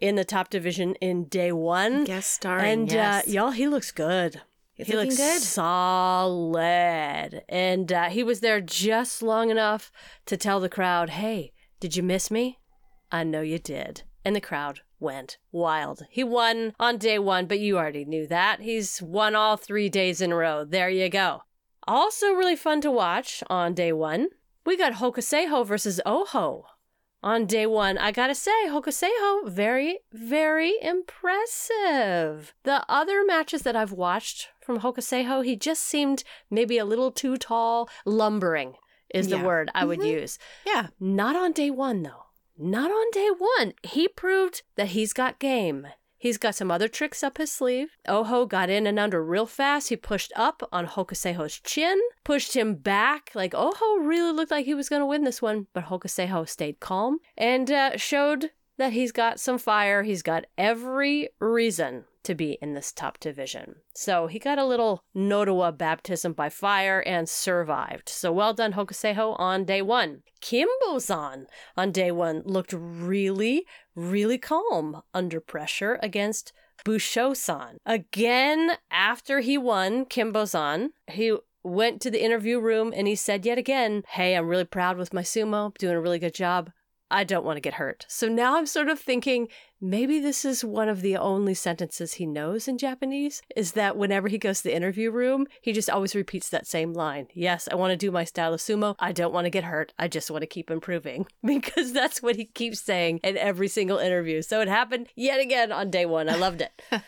in 0.00 0.14
the 0.14 0.24
top 0.24 0.50
division 0.50 0.94
in 0.96 1.24
day 1.24 1.50
one. 1.50 2.04
Guest 2.04 2.32
starring, 2.32 2.82
and 2.82 2.92
yes. 2.92 3.26
uh, 3.26 3.30
y'all, 3.30 3.50
he 3.50 3.66
looks 3.66 3.90
good. 3.90 4.42
He 4.86 4.94
looks 4.94 5.16
good. 5.16 5.42
solid. 5.42 7.42
And 7.48 7.92
uh, 7.92 8.08
he 8.10 8.22
was 8.22 8.40
there 8.40 8.60
just 8.60 9.22
long 9.22 9.50
enough 9.50 9.90
to 10.26 10.36
tell 10.36 10.60
the 10.60 10.68
crowd, 10.68 11.10
hey, 11.10 11.52
did 11.80 11.96
you 11.96 12.02
miss 12.02 12.30
me? 12.30 12.58
I 13.10 13.24
know 13.24 13.40
you 13.40 13.58
did. 13.58 14.02
And 14.24 14.36
the 14.36 14.40
crowd 14.40 14.80
went 15.00 15.38
wild. 15.50 16.02
He 16.10 16.22
won 16.22 16.74
on 16.78 16.98
day 16.98 17.18
one, 17.18 17.46
but 17.46 17.60
you 17.60 17.78
already 17.78 18.04
knew 18.04 18.26
that. 18.28 18.60
He's 18.60 19.02
won 19.02 19.34
all 19.34 19.56
three 19.56 19.88
days 19.88 20.20
in 20.20 20.32
a 20.32 20.36
row. 20.36 20.64
There 20.64 20.90
you 20.90 21.08
go. 21.08 21.42
Also, 21.86 22.32
really 22.32 22.56
fun 22.56 22.80
to 22.82 22.90
watch 22.90 23.42
on 23.48 23.74
day 23.74 23.92
one. 23.92 24.28
We 24.66 24.76
got 24.76 24.94
Hokuseiho 24.94 25.66
versus 25.66 26.00
Oho 26.04 26.66
on 27.22 27.46
day 27.46 27.66
one. 27.66 27.96
I 27.96 28.12
gotta 28.12 28.34
say, 28.34 28.66
Hokuseiho, 28.66 29.48
very, 29.48 30.00
very 30.12 30.74
impressive. 30.82 32.52
The 32.64 32.84
other 32.88 33.24
matches 33.24 33.62
that 33.62 33.76
I've 33.76 33.92
watched 33.92 34.48
from 34.68 34.80
Hokuseiho, 34.80 35.42
he 35.46 35.56
just 35.56 35.82
seemed 35.82 36.24
maybe 36.50 36.76
a 36.76 36.84
little 36.84 37.10
too 37.10 37.38
tall. 37.38 37.88
Lumbering 38.04 38.74
is 39.14 39.28
the 39.28 39.36
Yeah. 39.38 39.44
word 39.46 39.70
I 39.74 39.86
would 39.86 40.00
Mhm. 40.00 40.10
use. 40.20 40.38
Yeah. 40.66 40.88
Not 41.00 41.36
on 41.36 41.52
day 41.52 41.70
one, 41.70 42.02
though. 42.02 42.26
Not 42.58 42.90
on 42.90 43.10
day 43.12 43.30
one. 43.30 43.72
He 43.82 44.08
proved 44.08 44.60
that 44.76 44.88
he's 44.88 45.14
got 45.14 45.38
game. 45.38 45.88
He's 46.18 46.36
got 46.36 46.54
some 46.54 46.70
other 46.70 46.86
tricks 46.88 47.22
up 47.22 47.38
his 47.38 47.50
sleeve. 47.50 47.92
Oho 48.06 48.44
got 48.44 48.68
in 48.68 48.86
and 48.86 48.98
under 48.98 49.24
real 49.24 49.46
fast. 49.46 49.88
He 49.88 49.96
pushed 49.96 50.32
up 50.36 50.68
on 50.70 50.86
Hokuseiho's 50.86 51.60
chin, 51.60 51.98
pushed 52.24 52.54
him 52.54 52.74
back. 52.74 53.30
Like, 53.34 53.54
Oho 53.54 53.94
really 54.00 54.32
looked 54.32 54.50
like 54.50 54.66
he 54.66 54.74
was 54.74 54.90
going 54.90 55.00
to 55.00 55.06
win 55.06 55.24
this 55.24 55.40
one, 55.40 55.68
but 55.72 55.84
Hokuseiho 55.84 56.46
stayed 56.46 56.78
calm 56.80 57.20
and 57.38 57.70
uh, 57.70 57.96
showed 57.96 58.50
that 58.76 58.92
he's 58.92 59.12
got 59.12 59.40
some 59.40 59.56
fire. 59.56 60.02
He's 60.02 60.22
got 60.22 60.44
every 60.58 61.30
reason 61.40 62.04
to 62.28 62.34
be 62.34 62.58
in 62.60 62.74
this 62.74 62.92
top 62.92 63.18
division. 63.18 63.76
So 63.94 64.26
he 64.26 64.38
got 64.38 64.58
a 64.58 64.66
little 64.66 65.02
Nodowa 65.16 65.76
baptism 65.76 66.34
by 66.34 66.50
fire 66.50 67.00
and 67.06 67.26
survived. 67.26 68.10
So 68.10 68.30
well 68.30 68.52
done, 68.52 68.74
Hokuseiho, 68.74 69.34
on 69.40 69.64
day 69.64 69.80
one. 69.80 70.22
Kinbozan 70.42 71.46
on 71.74 71.90
day 71.90 72.12
one 72.12 72.42
looked 72.44 72.74
really, 72.74 73.64
really 73.94 74.36
calm 74.36 75.00
under 75.14 75.40
pressure 75.40 75.98
against 76.02 76.52
Bushozan. 76.84 77.78
Again, 77.86 78.72
after 78.90 79.40
he 79.40 79.56
won 79.56 80.04
Kinbozan, 80.04 80.90
he 81.06 81.34
went 81.62 82.02
to 82.02 82.10
the 82.10 82.22
interview 82.22 82.60
room 82.60 82.92
and 82.94 83.08
he 83.08 83.14
said 83.14 83.46
yet 83.46 83.56
again, 83.56 84.02
Hey, 84.10 84.36
I'm 84.36 84.48
really 84.48 84.66
proud 84.66 84.98
with 84.98 85.14
my 85.14 85.22
sumo, 85.22 85.74
doing 85.78 85.94
a 85.94 86.00
really 86.00 86.18
good 86.18 86.34
job. 86.34 86.70
I 87.10 87.24
don't 87.24 87.44
want 87.44 87.56
to 87.56 87.60
get 87.60 87.74
hurt. 87.74 88.04
So 88.08 88.28
now 88.28 88.56
I'm 88.56 88.66
sort 88.66 88.88
of 88.88 88.98
thinking 88.98 89.48
maybe 89.80 90.18
this 90.18 90.44
is 90.44 90.64
one 90.64 90.88
of 90.88 91.00
the 91.00 91.16
only 91.16 91.54
sentences 91.54 92.14
he 92.14 92.26
knows 92.26 92.68
in 92.68 92.78
Japanese 92.78 93.42
is 93.56 93.72
that 93.72 93.96
whenever 93.96 94.28
he 94.28 94.38
goes 94.38 94.58
to 94.58 94.64
the 94.64 94.74
interview 94.74 95.10
room, 95.10 95.46
he 95.62 95.72
just 95.72 95.88
always 95.88 96.14
repeats 96.14 96.48
that 96.48 96.66
same 96.66 96.92
line. 96.92 97.28
Yes, 97.34 97.68
I 97.70 97.76
want 97.76 97.92
to 97.92 97.96
do 97.96 98.10
my 98.10 98.24
style 98.24 98.52
of 98.52 98.60
sumo. 98.60 98.94
I 98.98 99.12
don't 99.12 99.32
want 99.32 99.46
to 99.46 99.50
get 99.50 99.64
hurt. 99.64 99.92
I 99.98 100.08
just 100.08 100.30
want 100.30 100.42
to 100.42 100.46
keep 100.46 100.70
improving 100.70 101.26
because 101.44 101.92
that's 101.92 102.22
what 102.22 102.36
he 102.36 102.44
keeps 102.44 102.80
saying 102.80 103.20
in 103.22 103.36
every 103.36 103.68
single 103.68 103.98
interview. 103.98 104.42
So 104.42 104.60
it 104.60 104.68
happened 104.68 105.08
yet 105.14 105.40
again 105.40 105.72
on 105.72 105.90
day 105.90 106.06
one. 106.06 106.28
I 106.28 106.36
loved 106.36 106.60
it. 106.62 106.82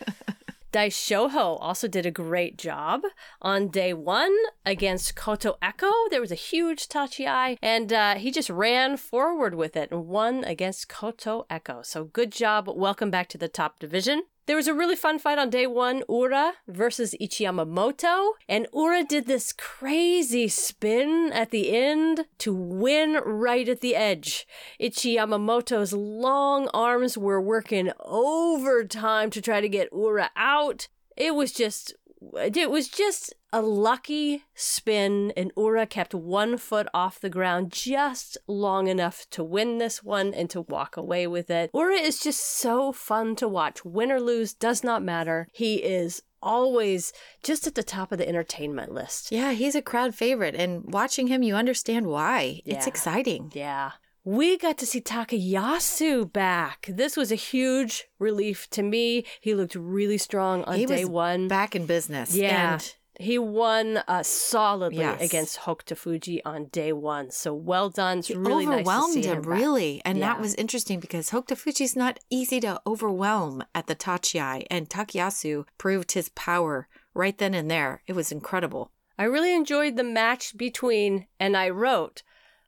Daishoho 0.72 1.58
also 1.60 1.88
did 1.88 2.06
a 2.06 2.10
great 2.10 2.56
job 2.56 3.02
on 3.42 3.68
day 3.68 3.92
one 3.92 4.36
against 4.64 5.16
Kotoeko. 5.16 5.90
There 6.10 6.20
was 6.20 6.30
a 6.30 6.36
huge 6.36 6.88
tachiai, 6.88 7.58
and 7.60 7.92
uh, 7.92 8.14
he 8.14 8.30
just 8.30 8.50
ran 8.50 8.96
forward 8.96 9.54
with 9.54 9.76
it 9.76 9.90
and 9.90 10.06
won 10.06 10.44
against 10.44 10.88
Kotoeko. 10.88 11.84
So 11.84 12.04
good 12.04 12.30
job. 12.30 12.68
Welcome 12.68 13.10
back 13.10 13.28
to 13.30 13.38
the 13.38 13.48
top 13.48 13.78
division. 13.78 14.24
There 14.50 14.56
was 14.56 14.66
a 14.66 14.74
really 14.74 14.96
fun 14.96 15.20
fight 15.20 15.38
on 15.38 15.48
day 15.48 15.68
one, 15.68 16.02
Ura 16.08 16.54
versus 16.66 17.14
Ichiyamamoto. 17.20 18.32
And 18.48 18.66
Ura 18.74 19.04
did 19.04 19.28
this 19.28 19.52
crazy 19.52 20.48
spin 20.48 21.30
at 21.32 21.52
the 21.52 21.70
end 21.70 22.26
to 22.38 22.52
win 22.52 23.20
right 23.24 23.68
at 23.68 23.80
the 23.80 23.94
edge. 23.94 24.48
Ichiyamamoto's 24.80 25.92
long 25.92 26.66
arms 26.74 27.16
were 27.16 27.40
working 27.40 27.92
overtime 28.00 29.30
to 29.30 29.40
try 29.40 29.60
to 29.60 29.68
get 29.68 29.92
Ura 29.92 30.30
out. 30.34 30.88
It 31.16 31.36
was 31.36 31.52
just 31.52 31.94
it 32.36 32.70
was 32.70 32.88
just 32.88 33.34
a 33.52 33.62
lucky 33.62 34.44
spin, 34.54 35.32
and 35.36 35.52
Ura 35.56 35.86
kept 35.86 36.14
one 36.14 36.56
foot 36.56 36.86
off 36.94 37.20
the 37.20 37.30
ground 37.30 37.72
just 37.72 38.36
long 38.46 38.86
enough 38.86 39.26
to 39.30 39.42
win 39.42 39.78
this 39.78 40.02
one 40.02 40.32
and 40.34 40.48
to 40.50 40.62
walk 40.62 40.96
away 40.96 41.26
with 41.26 41.50
it. 41.50 41.70
Ura 41.74 41.96
is 41.96 42.20
just 42.20 42.40
so 42.40 42.92
fun 42.92 43.36
to 43.36 43.48
watch. 43.48 43.84
Win 43.84 44.12
or 44.12 44.20
lose 44.20 44.52
does 44.52 44.84
not 44.84 45.02
matter. 45.02 45.48
He 45.52 45.76
is 45.76 46.22
always 46.42 47.12
just 47.42 47.66
at 47.66 47.74
the 47.74 47.82
top 47.82 48.12
of 48.12 48.18
the 48.18 48.28
entertainment 48.28 48.92
list. 48.92 49.30
Yeah, 49.30 49.52
he's 49.52 49.74
a 49.74 49.82
crowd 49.82 50.14
favorite, 50.14 50.54
and 50.54 50.84
watching 50.92 51.26
him, 51.26 51.42
you 51.42 51.54
understand 51.54 52.06
why. 52.06 52.62
It's 52.64 52.86
exciting. 52.86 53.50
Yeah. 53.54 53.92
We 54.24 54.58
got 54.58 54.76
to 54.78 54.86
see 54.86 55.00
Takayasu 55.00 56.30
back. 56.32 56.86
This 56.88 57.16
was 57.16 57.32
a 57.32 57.36
huge 57.36 58.04
relief 58.18 58.68
to 58.70 58.82
me. 58.82 59.24
He 59.40 59.54
looked 59.54 59.74
really 59.74 60.18
strong 60.18 60.62
on 60.64 60.76
He 60.78 60.86
day 60.86 61.04
was 61.04 61.10
one. 61.10 61.48
Back 61.48 61.74
in 61.74 61.86
business. 61.86 62.34
Yeah. 62.34 62.74
And 62.74 62.94
he 63.18 63.38
won 63.38 63.98
uh, 64.08 64.22
solidly 64.22 64.98
Yes. 64.98 65.22
against 65.22 65.60
Hokuto 65.60 65.96
Fuji 65.96 66.42
on 66.44 66.66
day 66.66 66.92
one. 66.92 67.30
So 67.30 67.54
well 67.54 67.88
done. 67.88 68.18
It's 68.18 68.30
really 68.30 68.66
overwhelmed 68.66 69.14
nice 69.14 69.14
to 69.14 69.22
see 69.22 69.28
him, 69.28 69.42
him 69.44 69.50
really. 69.50 70.02
And 70.04 70.22
that 70.22 70.40
was 70.40 70.54
interesting 70.54 71.00
because 71.00 71.30
Hokutofuji's 71.30 71.96
not 71.96 72.18
easy 72.30 72.60
to 72.60 72.80
overwhelm 72.86 73.62
at 73.74 73.86
the 73.86 73.96
Tachiai, 73.96 74.66
and 74.70 74.88
Takayasu 74.88 75.64
proved 75.78 76.12
his 76.12 76.28
power 76.30 76.88
right 77.14 77.36
then 77.36 77.54
and 77.54 77.70
there. 77.70 78.02
It 78.06 78.14
was 78.14 78.32
incredible. 78.32 78.90
I 79.18 79.24
really 79.24 79.54
enjoyed 79.54 79.96
the 79.96 80.04
match 80.04 80.56
between, 80.56 81.26
and 81.38 81.56
I 81.56 81.68
wrote, 81.68 82.22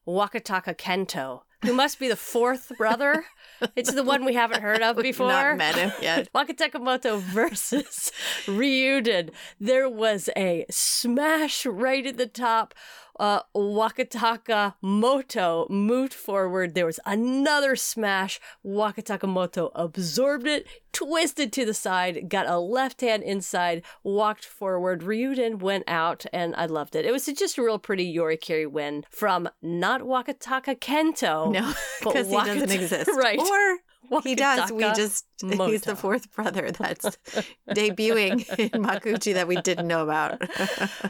Wakataka 0.07 0.77
Kento, 0.77 1.43
who 1.65 1.73
must 1.73 1.99
be 1.99 2.09
the 2.09 2.17
fourth 2.17 2.73
brother. 2.77 3.25
It's 3.77 3.95
the 3.95 4.03
one 4.03 4.25
we 4.25 4.35
haven't 4.35 4.61
heard 4.61 4.83
of 4.83 4.97
before. 4.97 5.29
Not 5.29 5.57
met 5.57 5.77
him 5.77 5.93
yet. 6.03 6.33
Wakatakamoto 6.35 7.21
versus 7.21 8.11
Ryuden. 8.47 9.31
There 9.61 9.89
was 9.89 10.29
a 10.37 10.67
smash 10.69 11.65
right 11.65 12.05
at 12.05 12.17
the 12.17 12.27
top. 12.27 12.75
Uh, 13.19 13.41
Wakataka 13.55 14.75
Moto 14.81 15.67
moved 15.69 16.15
forward. 16.15 16.75
There 16.75 16.87
was 16.87 17.01
another 17.05 17.77
smash. 17.77 18.41
Wakataka 18.65 19.29
Moto 19.29 19.71
absorbed 19.75 20.47
it, 20.47 20.67
twisted 20.93 21.53
to 21.53 21.65
the 21.65 21.75
side, 21.75 22.29
got 22.29 22.47
a 22.47 22.59
left 22.59 23.01
hand 23.01 23.23
inside, 23.23 23.83
walked 24.03 24.45
forward. 24.45 25.03
Ryuden 25.03 25.61
went 25.61 25.85
out, 25.87 26.25
and 26.33 26.55
I 26.57 26.67
loved 26.67 26.97
it. 26.97 27.05
It 27.05 27.13
was 27.13 27.27
just 27.27 27.59
a 27.59 27.63
real 27.63 27.79
pretty 27.79 28.13
Yorikiri 28.15 28.71
win 28.71 29.05
from 29.11 29.49
not 29.61 30.03
Wakataka 30.03 30.79
Kento. 30.79 31.53
No, 31.53 31.73
but 32.03 32.13
because 32.13 32.29
he 32.29 32.37
doesn't 32.37 32.71
exist. 32.71 33.11
Right. 33.23 33.39
Or 33.39 33.79
he 34.25 34.35
does. 34.35 34.71
We 34.71 34.83
just, 34.93 35.27
he's 35.41 35.83
the 35.83 35.97
fourth 35.97 36.33
brother 36.33 36.71
that's 36.71 37.05
debuting 37.71 38.47
in 38.59 38.83
Makuuchi 38.83 39.35
that 39.35 39.49
we 39.49 39.57
didn't 39.57 39.89
know 39.89 40.03
about. 40.03 40.43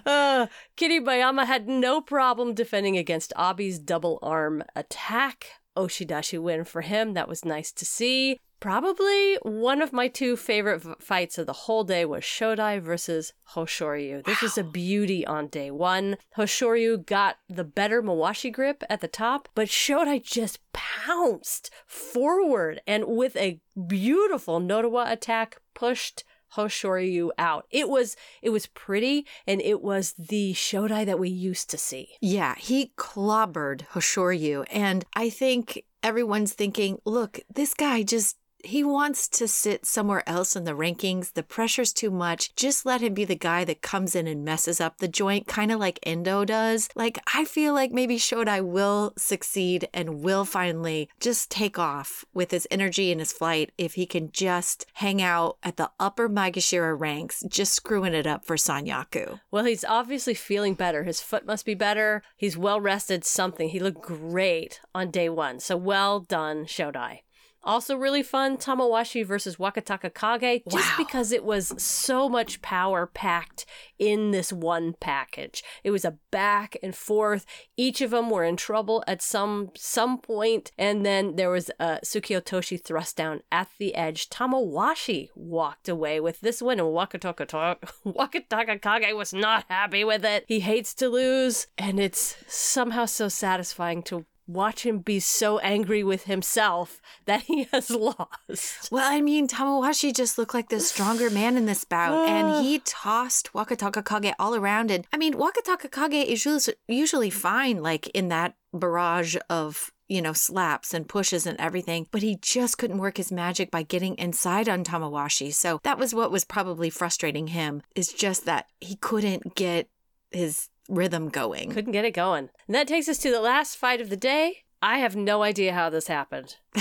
Uh, 0.05 0.47
Kiribayama 0.77 1.47
had 1.47 1.69
no 1.69 2.01
problem 2.01 2.55
defending 2.55 2.97
against 2.97 3.33
Abi's 3.39 3.79
double 3.79 4.19
arm 4.23 4.65
attack. 4.75 5.47
Oshidashi 5.77 6.41
win 6.41 6.65
for 6.65 6.81
him. 6.81 7.15
That 7.15 7.29
was 7.29 7.45
nice 7.45 7.73
to 7.73 7.85
see. 7.85 8.39
Probably 8.63 9.39
one 9.43 9.83
of 9.83 9.93
my 9.93 10.07
two 10.07 10.37
favorite 10.37 10.83
v- 10.83 10.95
fights 11.01 11.37
of 11.37 11.47
the 11.47 11.53
whole 11.53 11.83
day 11.83 12.05
was 12.05 12.23
Shodai 12.23 12.81
versus 12.81 13.33
Hoshoryu. 13.57 14.25
This 14.25 14.41
was 14.41 14.57
a 14.57 14.63
beauty 14.63 15.27
on 15.27 15.49
day 15.49 15.73
one. 15.73 16.17
Hoshoryu 16.37 17.05
got 17.05 17.39
the 17.49 17.65
better 17.65 18.01
Mawashi 18.05 18.53
grip 18.53 18.85
at 18.89 19.01
the 19.01 19.09
top, 19.09 19.49
but 19.57 19.67
Shodai 19.67 20.23
just 20.23 20.61
pounced 20.73 21.71
forward 21.89 22.81
and 22.87 23.05
with 23.09 23.35
a 23.35 23.61
beautiful 23.89 24.61
Nodowa 24.61 25.11
attack 25.11 25.61
pushed 25.75 26.23
Hoshoryu 26.55 27.31
out. 27.39 27.67
It 27.69 27.89
was 27.89 28.15
it 28.43 28.51
was 28.51 28.67
pretty 28.67 29.27
and 29.45 29.61
it 29.61 29.83
was 29.83 30.15
the 30.17 30.53
Shodai 30.53 31.05
that 31.07 31.19
we 31.19 31.31
used 31.31 31.69
to 31.71 31.79
see. 31.79 32.11
Yeah, 32.21 32.55
he 32.57 32.93
clobbered 32.97 33.89
Hoshoryu. 33.89 34.67
And 34.71 35.05
I 35.17 35.31
think 35.31 35.85
everyone's 36.03 36.53
thinking, 36.53 36.99
look, 37.05 37.41
this 37.53 37.75
guy 37.75 38.05
just. 38.05 38.37
He 38.65 38.85
wants 38.85 39.29
to 39.29 39.49
sit 39.49 39.85
somewhere 39.85 40.23
else 40.29 40.55
in 40.55 40.65
the 40.65 40.73
rankings. 40.73 41.33
The 41.33 41.43
pressure's 41.43 41.93
too 41.93 42.11
much. 42.11 42.55
Just 42.55 42.87
let 42.87 43.01
him 43.01 43.15
be 43.15 43.25
the 43.25 43.35
guy 43.35 43.65
that 43.65 43.83
comes 43.83 44.15
in 44.15 44.27
and 44.27 44.45
messes 44.45 44.81
up 44.81 44.99
the 44.99 45.09
joint, 45.09 45.47
kind 45.47 45.73
of 45.73 45.81
like 45.81 45.99
Endo 46.05 46.45
does. 46.45 46.89
Like, 46.95 47.19
I 47.35 47.45
feel 47.45 47.75
like 47.75 47.91
maybe 47.93 48.17
Shodai 48.19 48.65
will 48.65 49.15
succeed 49.17 49.89
and 49.93 50.23
will 50.23 50.45
finally 50.45 51.09
just 51.21 51.51
take 51.51 51.79
off 51.79 52.25
with 52.33 52.51
his 52.51 52.69
energy 52.71 53.11
and 53.11 53.21
his 53.21 53.33
flight 53.33 53.73
if 53.77 53.95
he 53.95 54.07
can 54.07 54.31
just 54.31 54.87
hang 54.95 55.21
out 55.21 55.59
at 55.63 55.77
the 55.77 55.91
upper 55.99 56.29
Maegashira 56.29 56.99
ranks, 56.99 57.43
just 57.49 57.73
screwing 57.73 58.15
it 58.15 58.27
up 58.27 58.45
for 58.45 58.57
Sanyaku. 58.57 59.41
Well, 59.51 59.65
he's 59.65 59.85
obviously 59.85 60.35
feeling 60.35 60.75
better. 60.75 61.05
His 61.05 61.21
foot 61.21 61.45
must 61.47 61.67
be 61.67 61.75
better. 61.75 62.23
He's 62.37 62.57
well 62.57 62.81
rested, 62.81 63.25
something. 63.25 63.71
He 63.71 63.81
looked 63.81 64.03
great 64.03 64.81
on 64.95 65.11
day 65.11 65.29
one. 65.29 65.59
So 65.59 65.77
well 65.77 66.21
done, 66.21 66.67
Shodai. 66.67 67.21
Also, 67.65 67.97
really 67.97 68.23
fun 68.23 68.57
Tamawashi 68.57 69.25
versus 69.25 69.57
Wakataka 69.57 70.13
Kage, 70.13 70.63
just 70.69 70.91
Wow. 70.91 70.95
because 71.05 71.31
it 71.31 71.45
was 71.45 71.73
so 71.83 72.29
much 72.29 72.61
power 72.61 73.07
packed 73.07 73.65
in 73.99 74.33
this 74.33 74.53
one 74.53 74.95
package. 74.99 75.63
It 75.85 75.93
was 75.93 76.05
a 76.05 76.19
back 76.33 76.77
and 76.83 76.95
forth. 76.95 77.47
Each 77.77 78.01
of 78.01 78.11
them 78.11 78.31
were 78.31 78.43
in 78.45 78.57
trouble 78.57 79.05
at 79.07 79.23
some 79.23 79.71
some 79.77 80.19
point, 80.19 80.73
and 80.77 81.07
then 81.07 81.37
there 81.37 81.51
was 81.51 81.71
a 81.79 82.01
Tsukiotoshi 82.05 82.83
thrust 82.83 83.17
down 83.17 83.43
at 83.53 83.69
the 83.79 83.95
edge. 83.95 84.29
Tamawashi 84.29 85.29
walked 85.37 85.89
away 85.89 86.19
with 86.19 86.41
this 86.41 86.61
win, 86.61 86.81
and 86.81 86.89
Wakataka 86.89 87.47
Wakataka 88.07 88.81
Kage 88.83 89.15
was 89.15 89.33
not 89.33 89.65
happy 89.69 90.03
with 90.03 90.25
it. 90.25 90.45
He 90.49 90.61
hates 90.61 90.95
to 90.95 91.09
lose, 91.09 91.69
and 91.79 92.01
it's 92.01 92.37
somehow 92.49 93.07
so 93.07 93.29
satisfying 93.29 94.03
to 94.05 94.27
watch 94.47 94.85
him 94.85 94.99
be 94.99 95.21
so 95.21 95.59
angry 95.61 96.03
with 96.03 96.25
himself 96.25 97.01
that 97.27 97.43
he 97.43 97.65
has 97.73 97.91
lost. 97.91 98.91
Well, 98.91 99.11
I 99.11 99.21
mean, 99.21 99.49
Tamawashi 99.49 100.15
just 100.15 100.39
looked 100.39 100.55
like 100.55 100.69
the 100.69 100.81
stronger 100.81 101.31
man 101.31 101.57
in 101.57 101.67
this 101.67 101.85
bout, 101.85 102.29
and 102.29 102.65
he 102.65 102.81
tossed 102.85 103.53
Wakataka 103.53 104.05
Kage 104.05 104.35
all 104.39 104.55
around. 104.55 104.91
And 104.91 105.07
I 105.13 105.17
mean, 105.17 105.35
Wakataka 105.35 105.91
Kage 105.91 106.29
is 106.29 106.45
usually, 106.45 106.77
usually 106.89 107.31
fine, 107.31 107.83
like 107.83 108.09
in 108.09 108.29
that 108.29 108.55
barrage 108.75 109.37
of 109.51 109.91
you 110.09 110.21
know 110.21 110.33
slaps 110.33 110.93
and 110.93 111.09
pushes 111.09 111.47
and 111.47 111.59
everything, 111.59 112.07
but 112.11 112.23
he 112.23 112.37
just 112.41 112.79
couldn't 112.79 112.99
work 112.99 113.17
his 113.17 113.33
magic 113.33 113.71
by 113.71 113.83
getting 113.83 114.17
inside 114.17 114.69
on 114.69 114.85
Tamawashi. 114.85 115.53
So 115.55 115.81
that 115.85 115.99
was 115.99 116.15
what 116.15 116.31
was 116.31 116.45
probably 116.45 116.91
frustrating 116.91 117.49
him. 117.49 117.83
Is 117.95 118.13
just 118.13 118.45
that 118.47 118.67
he 118.81 118.97
couldn't 118.97 119.55
get 119.55 119.89
his 120.31 120.69
rhythm 120.89 121.29
going. 121.29 121.71
Couldn't 121.71 121.93
get 121.93 122.05
it 122.05 122.13
going. 122.15 122.51
And 122.67 122.75
that 122.75 122.89
takes 122.89 123.09
us 123.09 123.19
to 123.19 123.31
the 123.31 123.41
last 123.41 123.77
fight 123.77 124.01
of 124.01 124.11
the 124.11 124.17
day. 124.17 124.59
I 124.81 124.99
have 124.99 125.15
no 125.17 125.43
idea 125.43 125.73
how 125.73 125.91
this 125.91 126.09
happened. 126.09 126.57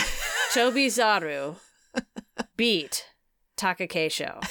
Tobizaru 0.54 1.56
beat 2.58 3.06
Takakeisho. 3.58 4.42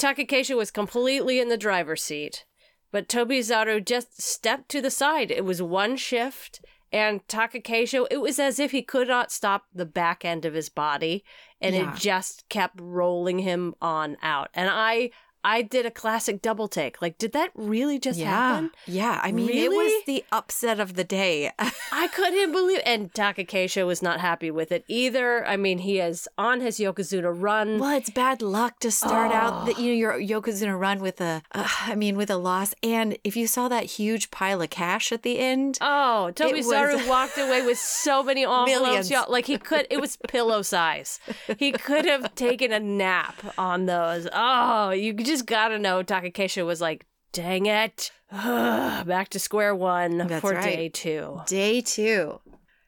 Takakeisho 0.00 0.56
was 0.56 0.70
completely 0.70 1.38
in 1.38 1.48
the 1.48 1.56
driver's 1.56 2.02
seat, 2.02 2.44
but 2.90 3.08
Tobizaru 3.08 3.84
just 3.84 4.20
stepped 4.20 4.68
to 4.70 4.80
the 4.80 4.90
side. 4.90 5.30
It 5.30 5.44
was 5.44 5.62
one 5.62 5.96
shift, 5.96 6.60
and 6.90 7.26
Takakeisho, 7.28 8.06
it 8.10 8.20
was 8.20 8.38
as 8.38 8.58
if 8.58 8.72
he 8.72 8.82
could 8.82 9.06
not 9.08 9.30
stop 9.30 9.64
the 9.72 9.86
back 9.86 10.24
end 10.24 10.44
of 10.44 10.54
his 10.54 10.68
body, 10.68 11.24
and 11.60 11.74
Yeah. 11.74 11.92
it 11.94 11.96
just 11.98 12.48
kept 12.48 12.80
rolling 12.80 13.38
him 13.40 13.74
on 13.80 14.16
out. 14.22 14.48
And 14.54 14.68
I 14.70 15.10
I 15.44 15.62
did 15.62 15.86
a 15.86 15.90
classic 15.90 16.40
double 16.42 16.68
take. 16.68 17.00
Like, 17.02 17.18
did 17.18 17.32
that 17.32 17.50
really 17.54 17.98
just 17.98 18.20
happen? 18.20 18.70
Yeah. 18.86 19.20
I 19.22 19.32
mean, 19.32 19.48
it 19.50 19.70
was 19.70 20.04
the 20.06 20.24
upset 20.30 20.78
of 20.80 20.94
the 20.94 21.04
day. 21.04 21.50
I 21.92 22.08
couldn't 22.08 22.52
believe 22.52 22.80
And 22.86 23.12
Takakeisho 23.12 23.86
was 23.86 24.02
not 24.02 24.20
happy 24.20 24.50
with 24.50 24.70
it 24.72 24.84
either. 24.88 25.46
I 25.46 25.56
mean, 25.56 25.78
he 25.78 25.98
is 26.00 26.28
on 26.38 26.60
his 26.60 26.78
Yokozuna 26.78 27.32
run. 27.34 27.78
well, 27.78 27.96
it's 27.96 28.10
bad 28.10 28.42
luck 28.42 28.78
to 28.80 28.90
start 28.90 29.32
out 29.32 29.66
that 29.66 29.76
Oh. 29.78 29.80
you 29.80 29.88
know 29.92 30.16
your 30.16 30.40
Yokozuna 30.40 30.78
run 30.78 31.00
with 31.00 31.20
a, 31.20 31.42
uh, 31.52 31.66
I 31.86 31.94
mean, 31.94 32.16
with 32.16 32.30
a 32.30 32.36
loss. 32.36 32.74
And 32.82 33.16
if 33.24 33.36
you 33.36 33.46
saw 33.46 33.68
that 33.68 33.84
huge 33.84 34.30
pile 34.30 34.60
of 34.62 34.70
cash 34.70 35.12
at 35.12 35.22
the 35.22 35.38
end, 35.38 35.78
Oh, 35.80 36.30
Toby 36.34 36.62
was- 36.62 37.06
walked 37.08 37.38
away 37.38 37.64
with 37.64 37.78
so 37.78 38.22
many 38.22 38.44
envelopes. 38.44 39.10
Y'all. 39.10 39.30
Like 39.30 39.46
he 39.46 39.58
could, 39.58 39.86
it 39.90 40.00
was 40.00 40.16
pillow 40.28 40.62
size. 40.62 41.20
He 41.58 41.72
could 41.72 42.04
have 42.04 42.34
taken 42.34 42.72
a 42.72 42.80
nap 42.80 43.36
on 43.56 43.86
those. 43.86 44.28
Oh, 44.32 44.90
you 44.90 45.12
just 45.14 45.31
gotta 45.40 45.78
know 45.78 46.02
Takakeisho 46.02 46.66
was 46.66 46.82
like, 46.82 47.06
dang 47.32 47.64
it. 47.64 48.10
Back 48.30 49.30
to 49.30 49.38
square 49.38 49.74
one 49.74 50.18
That's 50.18 50.40
for 50.42 50.52
right. 50.52 50.64
day 50.64 50.88
two. 50.90 51.40
Day 51.46 51.80
two. 51.80 52.40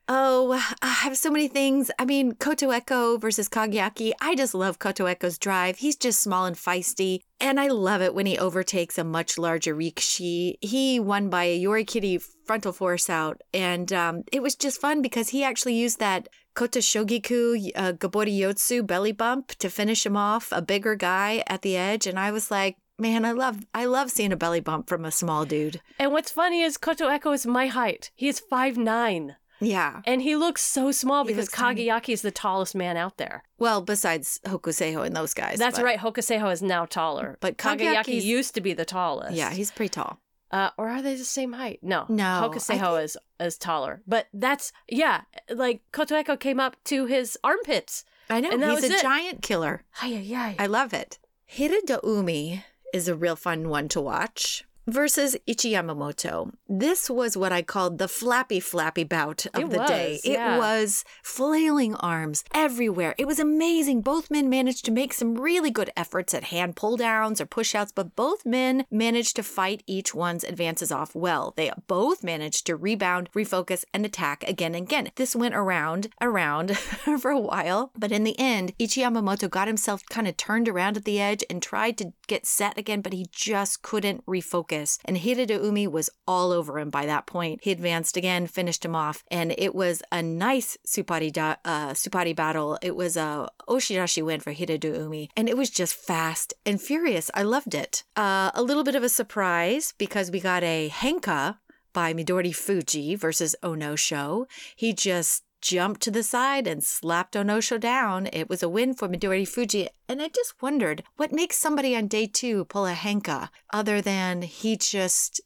Oh, 0.07 0.53
I 0.83 0.89
have 0.89 1.17
so 1.17 1.31
many 1.31 1.49
things. 1.49 1.91
I 1.99 2.05
mean, 2.05 2.35
Koto 2.35 2.69
Eko 2.71 3.19
versus 3.19 3.49
Kagayaki. 3.49 4.13
I 4.21 4.35
just 4.35 4.53
love 4.53 4.79
Koto 4.79 5.07
Eko's 5.07 5.39
drive. 5.39 5.79
He's 5.79 5.97
just 5.97 6.21
small 6.21 6.45
and 6.45 6.57
feisty. 6.57 7.21
And 7.41 7.59
I 7.59 7.69
love 7.69 8.03
it 8.03 8.15
when 8.15 8.27
he 8.27 8.39
overtakes 8.39 8.99
a 8.99 9.05
much 9.05 9.39
larger 9.39 9.75
Rikishi. 9.75 10.57
He 10.61 11.01
won 11.01 11.31
by 11.31 11.45
a 11.45 11.59
Yorikiri 11.63 12.23
frontal 12.47 12.73
force 12.73 13.09
out. 13.09 13.41
And 13.55 13.91
um, 13.95 14.25
it 14.31 14.43
was 14.43 14.57
just 14.57 14.79
fun 14.79 15.01
because 15.01 15.31
he 15.31 15.43
actually 15.43 15.75
used 15.75 16.01
that 16.01 16.29
Kotoshogiku 16.55 17.71
uh, 17.75 17.93
Gabori 17.93 18.37
Yotsu 18.39 18.87
belly 18.87 19.13
bump 19.13 19.49
to 19.57 19.69
finish 19.71 20.05
him 20.07 20.17
off, 20.17 20.49
a 20.53 20.63
bigger 20.63 20.95
guy 20.95 21.43
at 21.47 21.63
the 21.63 21.77
edge. 21.77 22.07
And 22.07 22.19
I 22.19 22.31
was 22.31 22.51
like, 22.51 22.77
man, 22.99 23.25
I 23.25 23.33
love 23.33 23.67
I 23.75 23.87
love 23.87 24.11
seeing 24.11 24.33
a 24.33 24.37
belly 24.37 24.61
bump 24.61 24.89
from 24.89 25.05
a 25.05 25.11
small 25.11 25.45
dude. 25.45 25.81
And 25.99 26.13
what's 26.13 26.31
funny 26.31 26.63
is 26.63 26.77
Koto 26.77 27.09
Eko 27.09 27.35
is 27.35 27.47
my 27.47 27.67
height. 27.67 28.11
He 28.15 28.29
is 28.29 28.39
five 28.41 28.77
nine, 28.77 29.37
Yeah. 29.61 30.03
And 30.07 30.23
he 30.23 30.37
looks 30.37 30.63
so 30.63 30.93
small 30.93 31.25
He 31.25 31.33
because. 31.33 31.49
Kagayaki 31.49 32.11
is 32.13 32.23
the 32.23 32.31
tallest 32.31 32.75
man 32.75 32.97
out 32.97 33.17
there. 33.17 33.43
Well, 33.59 33.81
besides 33.81 34.41
Hokuseiho 34.47 35.05
and 35.05 35.17
those 35.17 35.35
guys. 35.35 35.59
That's 35.59 35.79
but- 35.79 35.85
right. 35.85 35.99
Hokuseiho 35.99 36.53
is 36.53 36.63
now 36.63 36.85
taller. 36.87 37.37
But 37.41 37.57
Kagayaki 37.59 38.05
Kagayaki's- 38.05 38.25
used 38.25 38.55
to 38.55 38.61
be 38.61 38.73
the 38.75 38.85
tallest. 38.85 39.35
Yeah, 39.35 39.51
he's 39.51 39.71
pretty 39.71 39.91
tall. 39.91 40.19
Uh, 40.55 40.71
or 40.79 40.89
are 40.89 41.03
they 41.03 41.17
the 41.17 41.25
same 41.25 41.53
height? 41.53 41.81
No. 41.83 42.07
No, 42.09 42.23
Hokuseiho 42.49 43.03
is 43.03 43.17
is 43.41 43.59
taller. 43.59 44.03
But 44.07 44.29
that's 44.33 44.73
yeah, 44.89 45.23
like 45.51 45.83
Kotoeko 45.93 46.39
came 46.39 46.61
up 46.61 46.77
to 46.85 47.07
his 47.07 47.37
armpits. 47.43 48.05
I 48.31 48.41
know. 48.41 48.53
And 48.53 48.63
that 48.63 48.79
he's 48.81 48.89
a 48.89 48.95
it. 48.95 49.03
giant 49.03 49.43
killer. 49.43 49.83
Ay 50.01 50.15
ay 50.15 50.37
ay. 50.37 50.57
I 50.61 50.67
love 50.67 50.95
it. 50.95 51.19
Hiradoumi 51.51 52.63
is 52.93 53.09
a 53.09 53.17
real 53.17 53.35
fun 53.35 53.69
one 53.69 53.89
to 53.89 54.01
watch. 54.01 54.65
Versus 54.87 55.35
Ichiyamamoto. 55.49 56.53
This 56.69 57.09
was 57.09 57.37
what 57.37 57.53
I 57.53 57.63
called 57.63 57.99
the 57.99 58.09
flappy, 58.09 58.61
flappy 58.61 59.05
bout 59.05 59.47
of 59.55 59.63
It 59.65 59.71
the 59.71 59.85
day. 59.87 60.13
was, 60.13 60.25
It 60.25 60.39
was 60.39 61.05
flailing 61.23 61.95
arms 61.97 62.45
everywhere. 62.53 63.15
It 63.17 63.27
was 63.27 63.39
amazing. 63.39 64.03
Both 64.03 64.31
men 64.31 64.51
managed 64.51 64.85
to 64.85 64.91
make 64.91 65.15
some 65.15 65.37
really 65.37 65.71
good 65.71 65.91
efforts 65.97 66.35
at 66.35 66.45
hand 66.45 66.77
pull 66.77 66.99
downs 66.99 67.41
or 67.41 67.47
push 67.47 67.75
outs, 67.75 67.93
but 67.93 68.15
both 68.15 68.45
men 68.45 68.85
managed 68.91 69.37
to 69.37 69.43
fight 69.43 69.83
each 69.87 70.15
one's 70.15 70.45
advances 70.45 70.93
off 70.93 71.15
well. 71.15 71.55
They 71.57 71.73
both 71.87 72.23
managed 72.23 72.67
to 72.67 72.77
rebound, 72.77 73.31
refocus, 73.35 73.85
and 73.95 74.05
attack 74.05 74.45
again 74.47 74.75
and 74.75 74.85
again. 74.85 75.11
This 75.17 75.35
went 75.35 75.55
around, 75.55 76.09
around 76.21 76.77
for 76.79 77.31
a 77.31 77.41
while, 77.41 77.91
but 77.97 78.13
in 78.13 78.25
the 78.25 78.39
end, 78.39 78.77
Ichiyamamoto 78.79 79.49
got 79.49 79.67
himself 79.67 80.03
kind 80.11 80.29
of 80.29 80.37
turned 80.37 80.69
around 80.69 80.99
at 80.99 81.05
the 81.05 81.21
edge 81.21 81.43
and 81.49 81.63
tried 81.63 81.97
to 81.99 82.13
get 82.27 82.47
set 82.47 82.77
again, 82.77 83.01
but 83.01 83.13
he 83.15 83.27
just 83.33 83.81
couldn't 83.81 84.25
refocus. 84.27 84.74
And 85.05 85.17
Hiradoumi 85.17 85.91
was 85.91 86.11
all 86.27 86.53
over 86.53 86.79
him 86.79 86.91
by 86.91 87.07
that 87.07 87.27
point. 87.27 87.61
He 87.63 87.71
advanced 87.71 88.17
again, 88.17 88.47
finished 88.47 88.85
him 88.85 88.95
off, 88.95 89.25
and 89.31 89.55
it 89.57 89.75
was 89.75 90.03
a 90.11 90.23
nice 90.23 90.77
Supari, 90.87 91.33
da- 91.33 91.57
uh, 91.65 91.91
Supari 91.91 92.35
battle. 92.35 92.79
It 92.83 92.97
was 92.97 93.17
a 93.17 93.49
Oshidashi 93.69 94.25
win 94.25 94.41
for 94.41 94.53
Hiradoumi, 94.53 95.29
and 95.37 95.49
it 95.49 95.57
was 95.57 95.71
just 95.71 95.95
fast 95.95 96.55
and 96.67 96.81
furious. 96.81 97.31
I 97.35 97.43
loved 97.43 97.75
it. 97.75 98.05
Uh, 98.17 98.51
a 98.55 98.63
little 98.63 98.85
bit 98.85 98.95
of 98.95 99.03
a 99.03 99.09
surprise 99.09 99.95
because 99.99 100.31
we 100.31 100.41
got 100.41 100.63
a 100.63 100.91
Henka 100.91 101.59
by 101.93 102.13
Midori 102.13 102.55
Fuji 102.55 103.15
versus 103.15 103.55
Onosho. 103.63 104.47
He 104.77 104.93
just 104.93 105.45
jumped 105.65 106.03
to 106.03 106.11
the 106.11 106.23
side 106.23 106.67
and 106.67 106.85
slapped 106.85 107.35
Onosho 107.35 107.81
down. 107.81 108.29
It 108.33 108.51
was 108.51 108.63
a 108.63 108.69
win 108.69 108.93
for 108.93 109.09
Midori 109.09 109.49
Fuji. 109.49 109.89
And 110.09 110.21
I 110.21 110.29
just 110.29 110.61
wondered 110.61 111.03
what 111.17 111.33
makes 111.33 111.57
somebody 111.57 111.97
on 111.97 112.07
day 112.07 112.27
two 112.27 112.67
pull 112.67 112.87
a 112.87 112.93
Henka 112.93 113.49
other 113.73 114.03
than 114.03 114.43
he 114.43 114.77
just 114.77 115.41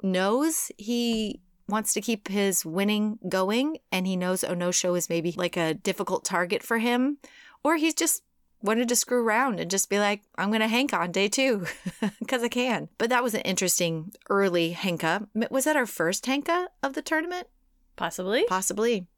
knows 0.00 0.70
he 0.78 1.40
wants 1.68 1.92
to 1.94 2.00
keep 2.00 2.28
his 2.28 2.64
winning 2.64 3.18
going 3.28 3.78
and 3.90 4.06
he 4.06 4.16
knows 4.16 4.42
Onosho 4.42 4.96
is 4.96 5.08
maybe 5.08 5.34
like 5.36 5.56
a 5.56 5.74
difficult 5.74 6.24
target 6.24 6.62
for 6.62 6.78
him. 6.78 7.18
Or 7.64 7.76
he's 7.76 7.94
just 7.94 8.22
wanted 8.62 8.88
to 8.88 8.96
screw 8.96 9.24
around 9.24 9.58
and 9.58 9.70
just 9.70 9.90
be 9.90 9.98
like, 9.98 10.22
I'm 10.38 10.50
going 10.50 10.60
to 10.60 10.68
Henka 10.68 10.98
on 11.00 11.10
day 11.10 11.26
two 11.26 11.66
because 12.20 12.44
I 12.44 12.48
can. 12.48 12.90
But 12.96 13.10
that 13.10 13.24
was 13.24 13.34
an 13.34 13.40
interesting 13.40 14.12
early 14.30 14.72
Henka. 14.72 15.26
Was 15.50 15.64
that 15.64 15.76
our 15.76 15.86
first 15.86 16.26
Henka 16.26 16.68
of 16.80 16.94
the 16.94 17.02
tournament? 17.02 17.48
Possibly. 17.96 18.44
Possibly. 18.48 19.08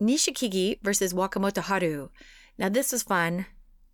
Nishikigi 0.00 0.78
versus 0.82 1.12
Wakamoto 1.14 1.62
Haru. 1.62 2.08
Now, 2.58 2.68
this 2.68 2.92
was 2.92 3.02
fun. 3.02 3.46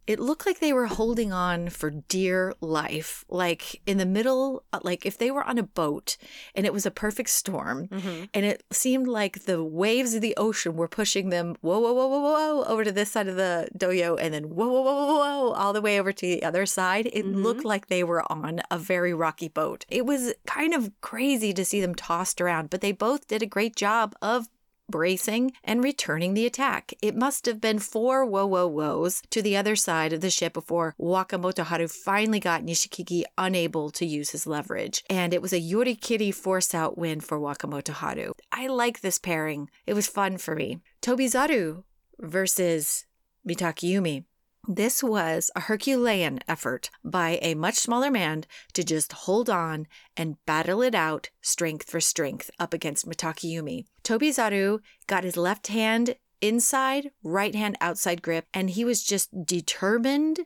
It 0.04 0.18
looked 0.18 0.46
like 0.46 0.58
they 0.58 0.72
were 0.72 0.86
holding 0.86 1.32
on 1.32 1.68
for 1.68 1.88
dear 1.90 2.54
life. 2.60 3.24
Like 3.28 3.80
in 3.86 3.98
the 3.98 4.04
middle, 4.06 4.64
uh, 4.72 4.80
like 4.82 5.06
if 5.06 5.16
they 5.16 5.30
were 5.30 5.44
on 5.44 5.58
a 5.58 5.62
boat 5.62 6.16
and 6.56 6.66
it 6.66 6.72
was 6.72 6.84
a 6.84 6.90
perfect 6.90 7.30
storm, 7.30 7.86
Mhm. 7.86 8.28
and 8.34 8.44
it 8.44 8.64
seemed 8.72 9.06
like 9.06 9.44
the 9.44 9.62
waves 9.62 10.12
of 10.14 10.20
the 10.20 10.34
ocean 10.36 10.74
were 10.74 10.88
pushing 10.88 11.28
them 11.28 11.54
whoa, 11.60 11.78
whoa, 11.78 11.92
whoa, 11.92 12.08
whoa, 12.08 12.20
whoa, 12.20 12.64
over 12.64 12.82
to 12.82 12.90
this 12.90 13.12
side 13.12 13.28
of 13.28 13.36
the 13.36 13.68
dohyo, 13.78 14.18
and 14.20 14.34
then 14.34 14.50
whoa, 14.50 14.66
whoa, 14.66 14.82
whoa, 14.82 15.06
whoa, 15.06 15.18
whoa, 15.44 15.52
all 15.52 15.72
the 15.72 15.80
way 15.80 16.00
over 16.00 16.12
to 16.12 16.26
the 16.26 16.42
other 16.42 16.66
side. 16.66 17.06
It 17.12 17.24
Mhm. 17.24 17.40
looked 17.40 17.64
like 17.64 17.86
they 17.86 18.02
were 18.02 18.24
on 18.30 18.60
a 18.72 18.78
very 18.78 19.14
rocky 19.14 19.48
boat. 19.48 19.84
It 19.88 20.04
was 20.04 20.34
kind 20.46 20.74
of 20.74 20.90
crazy 21.00 21.52
to 21.52 21.64
see 21.64 21.80
them 21.80 21.94
tossed 21.94 22.40
around, 22.40 22.70
but 22.70 22.80
they 22.80 22.90
both 22.90 23.28
did 23.28 23.40
a 23.40 23.46
great 23.46 23.76
job 23.76 24.16
of 24.20 24.48
bracing 24.88 25.52
and 25.64 25.82
returning 25.82 26.34
the 26.34 26.46
attack. 26.46 26.92
It 27.02 27.16
must 27.16 27.46
have 27.46 27.60
been 27.60 27.78
four 27.78 28.24
whoa 28.24 28.46
whoa 28.46 28.68
whoas 28.70 29.22
to 29.30 29.42
the 29.42 29.56
other 29.56 29.76
side 29.76 30.12
of 30.12 30.20
the 30.20 30.30
ship 30.30 30.52
before 30.52 30.94
Wakamoto 31.00 31.64
Haru 31.64 31.88
finally 31.88 32.40
got 32.40 32.62
Nishikigi 32.62 33.24
unable 33.38 33.90
to 33.90 34.06
use 34.06 34.30
his 34.30 34.46
leverage. 34.46 35.02
And 35.08 35.32
it 35.32 35.42
was 35.42 35.52
a 35.52 35.60
Yorikiri 35.60 36.34
force 36.34 36.74
out 36.74 36.98
win 36.98 37.20
for 37.20 37.38
Wakamoto 37.38 37.92
Haru. 37.92 38.32
I 38.50 38.66
like 38.66 39.00
this 39.00 39.18
pairing. 39.18 39.70
It 39.86 39.94
was 39.94 40.06
fun 40.06 40.38
for 40.38 40.54
me. 40.54 40.80
Tobizaru 41.00 41.84
versus 42.20 43.06
Mitakeumi. 43.46 44.24
This 44.68 45.02
was 45.02 45.50
a 45.56 45.60
Herculean 45.62 46.38
effort 46.46 46.90
by 47.04 47.40
a 47.42 47.54
much 47.54 47.74
smaller 47.74 48.12
man 48.12 48.44
to 48.74 48.84
just 48.84 49.12
hold 49.12 49.50
on 49.50 49.88
and 50.16 50.36
battle 50.46 50.82
it 50.82 50.94
out 50.94 51.30
strength 51.40 51.90
for 51.90 52.00
strength 52.00 52.48
up 52.60 52.72
against 52.72 53.08
Mitakeumi. 53.08 53.86
Tobizaru 54.04 54.78
got 55.08 55.24
his 55.24 55.36
left 55.36 55.66
hand 55.66 56.14
inside, 56.40 57.10
right 57.24 57.56
hand 57.56 57.76
outside 57.80 58.22
grip, 58.22 58.46
and 58.54 58.70
he 58.70 58.84
was 58.84 59.02
just 59.02 59.44
determined 59.44 60.40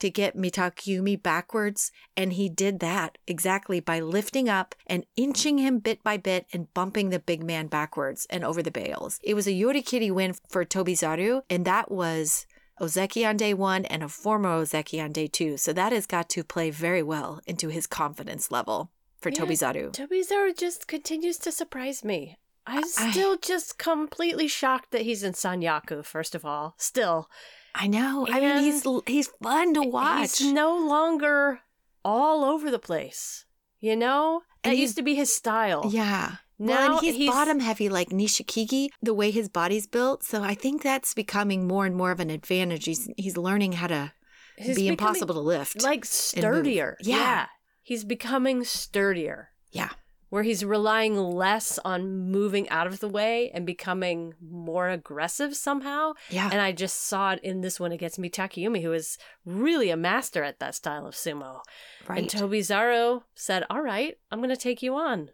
to 0.00 0.10
get 0.10 0.36
Mitakeumi 0.36 1.22
backwards. 1.22 1.90
And 2.14 2.34
he 2.34 2.50
did 2.50 2.80
that 2.80 3.16
exactly 3.26 3.80
by 3.80 4.00
lifting 4.00 4.50
up 4.50 4.74
and 4.86 5.06
inching 5.16 5.56
him 5.56 5.78
bit 5.78 6.02
by 6.02 6.18
bit 6.18 6.46
and 6.52 6.72
bumping 6.74 7.08
the 7.08 7.18
big 7.18 7.42
man 7.42 7.68
backwards 7.68 8.26
and 8.28 8.44
over 8.44 8.62
the 8.62 8.70
bales. 8.70 9.18
It 9.22 9.32
was 9.32 9.46
a 9.46 9.52
Yorikiri 9.52 10.12
win 10.12 10.34
for 10.50 10.66
Tobizaru, 10.66 11.40
and 11.48 11.64
that 11.64 11.90
was 11.90 12.46
Ozeki 12.80 13.28
on 13.28 13.36
day 13.36 13.54
one 13.54 13.84
and 13.86 14.02
a 14.02 14.08
former 14.08 14.50
Ozeki 14.50 15.02
on 15.02 15.12
day 15.12 15.26
two. 15.26 15.56
So 15.56 15.72
that 15.72 15.92
has 15.92 16.06
got 16.06 16.28
to 16.30 16.44
play 16.44 16.70
very 16.70 17.02
well 17.02 17.40
into 17.46 17.68
his 17.68 17.86
confidence 17.86 18.50
level 18.50 18.90
for 19.20 19.30
Yeah, 19.30 19.40
Tobizaru. 19.40 19.92
Tobizaru 19.92 20.56
just 20.56 20.86
continues 20.86 21.38
to 21.38 21.52
surprise 21.52 22.04
me. 22.04 22.36
I'm 22.66 22.84
I- 22.98 23.10
still 23.10 23.36
just 23.36 23.78
completely 23.78 24.48
shocked 24.48 24.90
that 24.90 25.02
he's 25.02 25.22
in 25.22 25.32
Sanyaku, 25.32 26.04
first 26.04 26.34
of 26.34 26.44
all. 26.44 26.74
Still. 26.78 27.28
I 27.74 27.86
know. 27.86 28.26
I 28.30 28.40
mean, 28.40 28.58
he's 28.58 28.86
he's 29.06 29.28
fun 29.42 29.74
to 29.74 29.82
watch. 29.82 30.38
He's 30.38 30.52
no 30.52 30.76
longer 30.76 31.60
all 32.04 32.44
over 32.44 32.70
the 32.70 32.78
place. 32.78 33.44
You 33.80 33.96
know? 33.96 34.42
And 34.64 34.72
That 34.72 34.78
used 34.78 34.96
to 34.96 35.02
be 35.02 35.14
his 35.14 35.32
style. 35.32 35.88
Yeah. 35.90 36.36
Well, 36.58 36.88
Now 36.88 36.96
and 36.96 37.04
he's, 37.04 37.16
he's- 37.16 37.32
bottom 37.34 37.60
heavy 37.60 37.88
like 37.88 38.08
Nishikigi, 38.10 38.88
the 39.02 39.14
way 39.14 39.30
his 39.30 39.48
body's 39.48 39.86
built. 39.86 40.22
So 40.24 40.42
I 40.42 40.54
think 40.54 40.82
that's 40.82 41.14
becoming 41.14 41.66
more 41.66 41.86
and 41.86 41.94
more 41.96 42.10
of 42.10 42.20
an 42.20 42.30
advantage. 42.30 42.84
He's 42.86 43.08
he's 43.16 43.36
learning 43.36 43.72
how 43.72 43.88
to 43.88 44.12
be 44.58 44.88
impossible 44.88 45.34
to 45.34 45.40
lift. 45.40 45.82
Like 45.82 46.04
sturdier. 46.04 46.96
Yeah. 47.00 47.16
yeah. 47.16 47.46
He's 47.82 48.04
becoming 48.04 48.64
sturdier. 48.64 49.50
yeah. 49.70 49.90
where 50.28 50.42
he's 50.42 50.64
relying 50.64 51.16
less 51.16 51.78
on 51.84 52.30
moving 52.32 52.68
out 52.68 52.86
of 52.88 52.98
the 52.98 53.08
way 53.08 53.48
and 53.54 53.64
becoming 53.64 54.34
more 54.40 54.88
aggressive 54.88 55.54
somehow. 55.54 56.12
Yeah. 56.30 56.48
And 56.50 56.60
I 56.60 56.72
just 56.72 56.96
saw 57.04 57.32
it 57.34 57.40
in 57.44 57.60
this 57.60 57.78
one 57.78 57.92
against 57.92 58.18
Takayumi, 58.20 58.82
who 58.82 58.92
is 58.92 59.18
really 59.44 59.88
a 59.90 59.96
master 59.96 60.42
at 60.42 60.58
that 60.58 60.74
style 60.74 61.06
of 61.06 61.14
sumo. 61.14 61.60
right. 62.08 62.18
And 62.18 62.28
Tobizaru 62.28 63.22
said, 63.34 63.64
All 63.70 63.82
right, 63.82 64.16
I'm 64.30 64.40
going 64.40 64.50
to 64.50 64.56
take 64.56 64.82
you 64.82 64.96
on. 64.96 65.28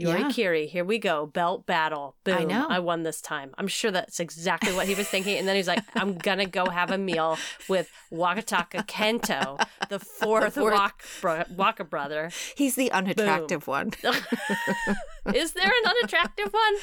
Yuri 0.00 0.20
Yeah. 0.20 0.30
Kiri, 0.30 0.66
here 0.66 0.84
we 0.84 0.98
go. 0.98 1.26
Belt 1.26 1.66
battle. 1.66 2.16
Boom. 2.24 2.38
I 2.38 2.44
know. 2.44 2.66
I 2.68 2.78
won 2.78 3.02
this 3.02 3.20
time. 3.20 3.52
I'm 3.58 3.68
sure 3.68 3.90
that's 3.90 4.18
exactly 4.20 4.72
what 4.72 4.86
he 4.86 4.94
was 4.94 5.08
thinking. 5.08 5.36
And 5.38 5.46
then 5.46 5.56
he's 5.56 5.68
like, 5.68 5.82
I'm 5.94 6.16
going 6.16 6.38
to 6.38 6.46
go 6.46 6.66
have 6.70 6.90
a 6.90 6.98
meal 6.98 7.36
with 7.68 7.90
Wakataka 8.12 8.86
Kento, 8.86 9.62
the 9.88 9.98
fourth, 10.20 10.54
fourth. 10.54 10.72
Waka, 10.74 11.04
bro- 11.20 11.44
Waka 11.56 11.84
brother. 11.84 12.30
He's 12.56 12.76
the 12.76 12.90
unattractive 12.92 13.66
one. 13.66 13.90
Is 15.34 15.52
there 15.52 15.66
an 15.84 15.90
unattractive 15.90 16.52
one? 16.52 16.74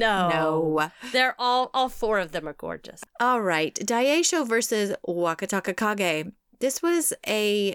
No. 0.00 0.28
No. 0.30 0.90
They're 1.12 1.34
all, 1.38 1.70
all 1.74 1.88
four 1.88 2.18
of 2.18 2.32
them 2.32 2.48
are 2.48 2.54
gorgeous. 2.54 3.02
All 3.20 3.42
right. 3.42 3.74
Daisho 3.74 4.48
versus 4.48 4.94
Wakataka 5.06 5.76
Kage. 5.76 6.32
This 6.60 6.80
was 6.82 7.12
a 7.26 7.74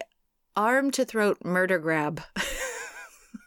arm 0.55 0.89
to 0.91 1.05
throat 1.05 1.38
murder 1.43 1.77
grab. 1.77 2.21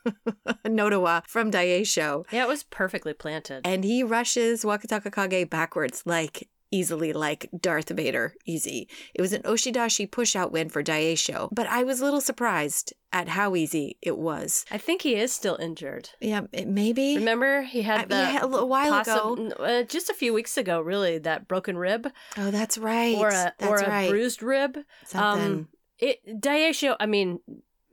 Nodowa 0.67 1.23
from 1.27 1.51
Daisho. 1.51 2.25
Yeah, 2.33 2.45
it 2.45 2.49
was 2.49 2.63
perfectly 2.65 3.13
planted. 3.15 3.67
And 3.67 3.85
he 3.85 4.03
rushes 4.03 4.65
Wakataka 4.65 5.13
Kage 5.13 5.49
backwards 5.51 6.03
like 6.07 6.49
easily 6.73 7.13
like 7.13 7.51
Darth 7.61 7.89
Vader 7.89 8.33
easy. 8.47 8.89
It 9.13 9.21
was 9.21 9.33
an 9.33 9.43
Oshidashi 9.43 10.09
push 10.09 10.37
out 10.37 10.53
win 10.53 10.69
for 10.69 10.85
Daisho, 10.85 11.49
but 11.51 11.67
I 11.67 11.83
was 11.83 12.01
a 12.01 12.05
little 12.05 12.21
surprised 12.21 12.93
at 13.13 13.27
how 13.27 13.57
easy 13.57 13.99
it 14.01 14.17
was. 14.17 14.65
I 14.71 14.79
think 14.79 15.03
he 15.03 15.17
is 15.17 15.33
still 15.35 15.57
injured. 15.57 16.11
Yeah, 16.21 16.43
it 16.53 16.69
maybe. 16.69 17.17
Remember, 17.17 17.63
he 17.63 17.81
I- 17.81 17.83
had 17.83 18.09
the 18.09 18.15
yeah, 18.15 18.45
a 18.45 18.47
little 18.47 18.69
while 18.69 18.93
possi- 19.05 19.49
ago. 19.51 19.65
uh, 19.65 19.83
just 19.83 20.11
a 20.11 20.15
few 20.15 20.33
weeks 20.33 20.57
ago, 20.57 20.81
really, 20.81 21.19
that 21.19 21.49
broken 21.49 21.77
rib 21.77 22.09
Oh, 22.39 22.53
that's 22.53 22.79
right. 22.79 23.17
or 23.17 23.29
a 23.31 23.53
that's 23.59 23.65
or 23.65 23.77
a 23.79 23.89
right. 23.91 24.09
bruised 24.09 24.41
rib. 24.41 24.79
Something. 25.07 25.45
Um, 25.45 25.69
it 25.99 26.21
Daisho. 26.41 26.95
I 27.01 27.07
mean, 27.07 27.41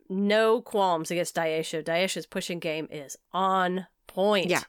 no 0.09 0.61
qualms 0.61 1.11
against 1.11 1.35
Daisho. 1.35 1.83
Daisho's 1.83 2.25
pushing 2.25 2.59
game 2.59 2.87
is 2.91 3.17
on 3.33 3.87
point. 4.07 4.47
Yeah. 4.47 4.63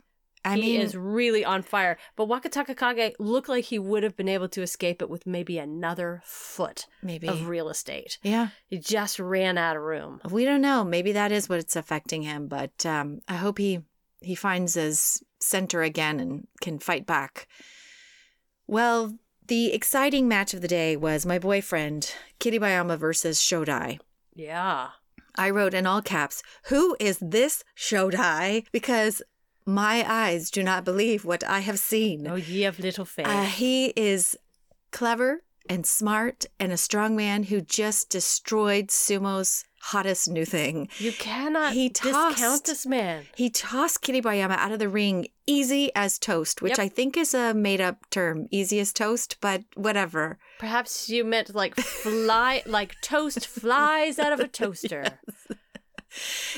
I 0.44 0.54
he 0.54 0.60
mean, 0.62 0.80
is 0.80 0.96
really 0.96 1.44
on 1.44 1.62
fire. 1.62 1.98
But 2.16 2.28
Wakataka 2.28 2.76
Kage 2.76 3.14
looked 3.18 3.48
like 3.48 3.64
he 3.64 3.78
would 3.78 4.02
have 4.02 4.16
been 4.16 4.28
able 4.28 4.48
to 4.50 4.62
escape 4.62 5.02
it 5.02 5.10
with 5.10 5.26
maybe 5.26 5.58
another 5.58 6.22
foot 6.24 6.86
maybe. 7.02 7.26
of 7.28 7.48
real 7.48 7.68
estate. 7.68 8.18
yeah. 8.22 8.48
He 8.66 8.78
just 8.78 9.18
ran 9.18 9.58
out 9.58 9.76
of 9.76 9.82
room. 9.82 10.20
We 10.30 10.44
don't 10.44 10.60
know. 10.60 10.84
Maybe 10.84 11.12
that 11.12 11.32
is 11.32 11.48
what's 11.48 11.76
affecting 11.76 12.22
him, 12.22 12.46
but 12.46 12.86
um, 12.86 13.20
I 13.28 13.34
hope 13.34 13.58
he 13.58 13.80
he 14.20 14.34
finds 14.34 14.74
his 14.74 15.22
center 15.40 15.82
again 15.82 16.18
and 16.18 16.46
can 16.60 16.78
fight 16.78 17.06
back. 17.06 17.46
Well, 18.66 19.14
the 19.46 19.72
exciting 19.72 20.28
match 20.28 20.54
of 20.54 20.60
the 20.60 20.68
day 20.68 20.96
was 20.96 21.24
my 21.24 21.38
boyfriend 21.38 22.12
Kiribayama 22.40 22.98
versus 22.98 23.38
Shodai. 23.40 23.98
Yeah. 24.34 24.88
I 25.38 25.50
wrote 25.50 25.72
in 25.72 25.86
all 25.86 26.02
caps, 26.02 26.42
"Who 26.64 26.96
is 27.00 27.18
this 27.22 27.64
Shodai?" 27.76 28.66
Because 28.72 29.22
my 29.64 30.04
eyes 30.06 30.50
do 30.50 30.62
not 30.62 30.84
believe 30.84 31.24
what 31.24 31.44
I 31.44 31.60
have 31.60 31.78
seen. 31.78 32.26
Oh, 32.26 32.34
ye 32.34 32.64
of 32.64 32.78
little 32.78 33.04
faith. 33.04 33.26
Uh, 33.26 33.44
he 33.44 33.92
is 33.96 34.36
clever 34.90 35.42
and 35.68 35.86
smart 35.86 36.46
and 36.58 36.72
a 36.72 36.76
strong 36.76 37.16
man 37.16 37.44
who 37.44 37.60
just 37.60 38.10
destroyed 38.10 38.90
sumo's 38.90 39.64
hottest 39.80 40.28
new 40.28 40.44
thing. 40.44 40.88
you 40.98 41.12
cannot 41.12 41.72
he 41.72 41.88
discount 41.88 42.64
this 42.64 42.84
man. 42.84 43.24
He 43.36 43.48
tossed 43.48 44.02
Kiribayama 44.02 44.56
out 44.56 44.72
of 44.72 44.80
the 44.80 44.88
ring 44.88 45.28
easy 45.46 45.90
as 45.94 46.18
toast, 46.18 46.60
which 46.60 46.70
Yep. 46.72 46.78
I 46.80 46.88
think 46.88 47.16
is 47.16 47.32
a 47.32 47.54
made 47.54 47.80
up 47.80 48.10
term, 48.10 48.48
easy 48.50 48.80
as 48.80 48.92
toast, 48.92 49.36
but 49.40 49.62
whatever. 49.76 50.38
Perhaps 50.58 51.08
you 51.08 51.24
meant 51.24 51.54
like 51.54 51.76
fly, 51.76 52.62
like 52.66 53.00
toast 53.00 53.46
flies 53.46 54.18
out 54.18 54.32
of 54.32 54.40
a 54.40 54.48
toaster. 54.48 55.04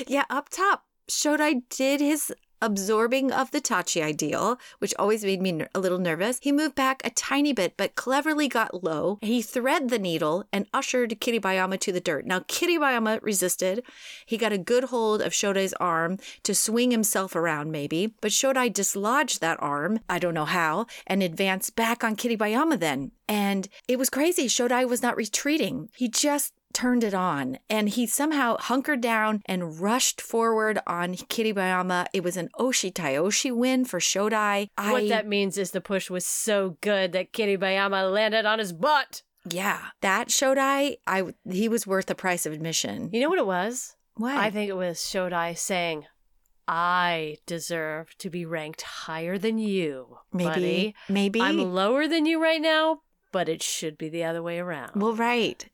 Yeah, 0.07 0.23
up 0.29 0.49
top, 0.49 0.85
Shodai 1.09 1.61
did 1.69 1.99
his 1.99 2.33
absorbing 2.61 3.31
of 3.31 3.51
the 3.51 3.61
Tachi 3.61 4.03
ideal, 4.03 4.59
which 4.79 4.93
always 4.99 5.23
made 5.23 5.41
me 5.41 5.63
a 5.73 5.79
little 5.79 5.97
nervous. 5.97 6.39
He 6.41 6.51
moved 6.51 6.75
back 6.75 7.01
a 7.03 7.09
tiny 7.09 7.53
bit, 7.53 7.75
but 7.77 7.95
cleverly 7.95 8.47
got 8.47 8.83
low. 8.83 9.19
He 9.21 9.41
thread 9.41 9.89
the 9.89 9.99
needle 9.99 10.45
and 10.51 10.67
ushered 10.73 11.19
Kiribayama 11.19 11.79
to 11.79 11.91
the 11.91 11.99
dirt. 11.99 12.25
Now, 12.25 12.39
Kiribayama 12.41 13.21
resisted. 13.21 13.83
He 14.25 14.37
got 14.37 14.53
a 14.53 14.57
good 14.57 14.85
hold 14.85 15.21
of 15.21 15.33
Shodai's 15.33 15.73
arm 15.73 16.17
to 16.43 16.55
swing 16.55 16.91
himself 16.91 17.35
around, 17.35 17.71
maybe, 17.71 18.13
but 18.21 18.31
Shodai 18.31 18.71
dislodged 18.71 19.41
that 19.41 19.61
arm, 19.61 19.99
I 20.09 20.19
don't 20.19 20.33
know 20.33 20.45
how, 20.45 20.85
and 21.07 21.23
advanced 21.23 21.75
back 21.75 22.03
on 22.03 22.15
Kiribayama 22.15 22.79
then. 22.79 23.11
And 23.27 23.67
it 23.87 23.97
was 23.97 24.09
crazy. 24.09 24.47
Shodai 24.47 24.87
was 24.87 25.01
not 25.01 25.15
retreating. 25.15 25.89
He 25.95 26.09
just 26.09 26.53
turned 26.73 27.03
it 27.03 27.13
on 27.13 27.57
and 27.69 27.89
he 27.89 28.05
somehow 28.07 28.57
hunkered 28.59 29.01
down 29.01 29.41
and 29.45 29.79
rushed 29.79 30.21
forward 30.21 30.79
on 30.87 31.15
Kiribayama. 31.15 32.07
It 32.13 32.23
was 32.23 32.37
an 32.37 32.49
Oshitaoshi 32.59 33.55
win 33.55 33.85
for 33.85 33.99
Shodai. 33.99 34.67
I, 34.77 34.91
What 34.91 35.09
that 35.09 35.27
means 35.27 35.57
is 35.57 35.71
the 35.71 35.81
push 35.81 36.09
was 36.09 36.25
so 36.25 36.77
good 36.81 37.11
that 37.13 37.33
Kiribayama 37.33 38.11
landed 38.11 38.45
on 38.45 38.59
his 38.59 38.73
butt. 38.73 39.23
yeah, 39.49 39.87
that 40.01 40.27
Shodai, 40.29 40.97
I 41.07 41.33
he 41.49 41.67
was 41.67 41.87
worth 41.87 42.05
the 42.05 42.15
price 42.15 42.45
of 42.45 42.53
admission. 42.53 43.09
You 43.11 43.21
know 43.21 43.29
what 43.29 43.39
it 43.39 43.45
was? 43.47 43.95
What? 44.15 44.35
I 44.37 44.49
think 44.51 44.69
it 44.69 44.75
was 44.75 44.97
Shodai 44.99 45.57
saying, 45.57 46.05
I 46.67 47.37
deserve 47.45 48.15
to 48.19 48.29
be 48.29 48.45
ranked 48.45 48.83
higher 48.83 49.37
than 49.37 49.57
you. 49.57 50.17
maybe, 50.31 50.49
buddy. 50.49 50.95
maybe. 51.09 51.41
I'm 51.41 51.57
lower 51.73 52.07
than 52.07 52.25
you 52.25 52.41
right 52.41 52.61
now, 52.61 52.99
but 53.31 53.49
it 53.49 53.63
should 53.63 53.97
be 53.97 54.09
the 54.09 54.23
other 54.23 54.43
way 54.43 54.59
around. 54.59 54.91
well, 55.01 55.13
right, 55.15 55.65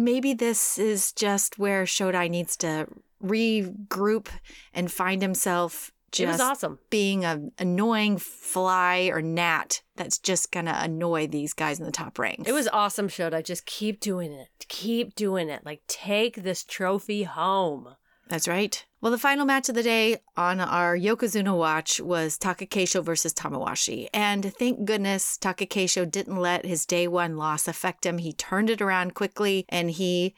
maybe 0.00 0.34
this 0.34 0.78
is 0.78 1.12
just 1.12 1.58
where 1.58 1.84
Shodai 1.84 2.28
needs 2.30 2.56
to 2.58 2.86
regroup 3.22 4.28
and 4.74 4.90
find 4.90 5.22
himself. 5.22 5.92
it 6.18 6.26
was 6.26 6.36
Just 6.38 6.42
awesome. 6.42 6.78
being 6.90 7.24
an 7.24 7.52
annoying 7.58 8.16
fly 8.18 9.10
or 9.12 9.20
gnat 9.20 9.82
that's 9.96 10.18
just 10.18 10.52
gonna 10.52 10.78
annoy 10.80 11.26
these 11.26 11.52
guys 11.52 11.78
in 11.78 11.84
the 11.86 11.92
top 11.92 12.18
ranks. 12.18 12.48
It 12.48 12.52
was 12.52 12.68
awesome, 12.68 13.08
Shodai. 13.08 13.44
Just 13.44 13.66
keep 13.66 14.00
doing 14.00 14.32
it. 14.32 14.48
Keep 14.68 15.14
doing 15.14 15.48
it. 15.48 15.64
Like, 15.64 15.82
take 15.88 16.36
this 16.42 16.62
trophy 16.64 17.24
home. 17.24 17.95
That's 18.28 18.48
right. 18.48 18.84
Well, 19.00 19.12
the 19.12 19.18
final 19.18 19.46
match 19.46 19.68
of 19.68 19.74
the 19.74 19.82
day 19.82 20.18
on 20.36 20.58
our 20.58 20.96
Yokozuna 20.96 21.56
watch 21.56 22.00
was 22.00 22.38
Takakeisho 22.38 23.04
versus 23.04 23.32
Tamawashi. 23.32 24.08
And 24.12 24.52
thank 24.54 24.84
goodness 24.84 25.38
Takakeisho 25.40 26.10
didn't 26.10 26.36
let 26.36 26.66
his 26.66 26.86
day 26.86 27.06
one 27.06 27.36
loss 27.36 27.68
affect 27.68 28.04
him. 28.04 28.18
He 28.18 28.32
turned 28.32 28.68
it 28.68 28.82
around 28.82 29.14
quickly 29.14 29.64
and 29.68 29.90
he 29.92 30.34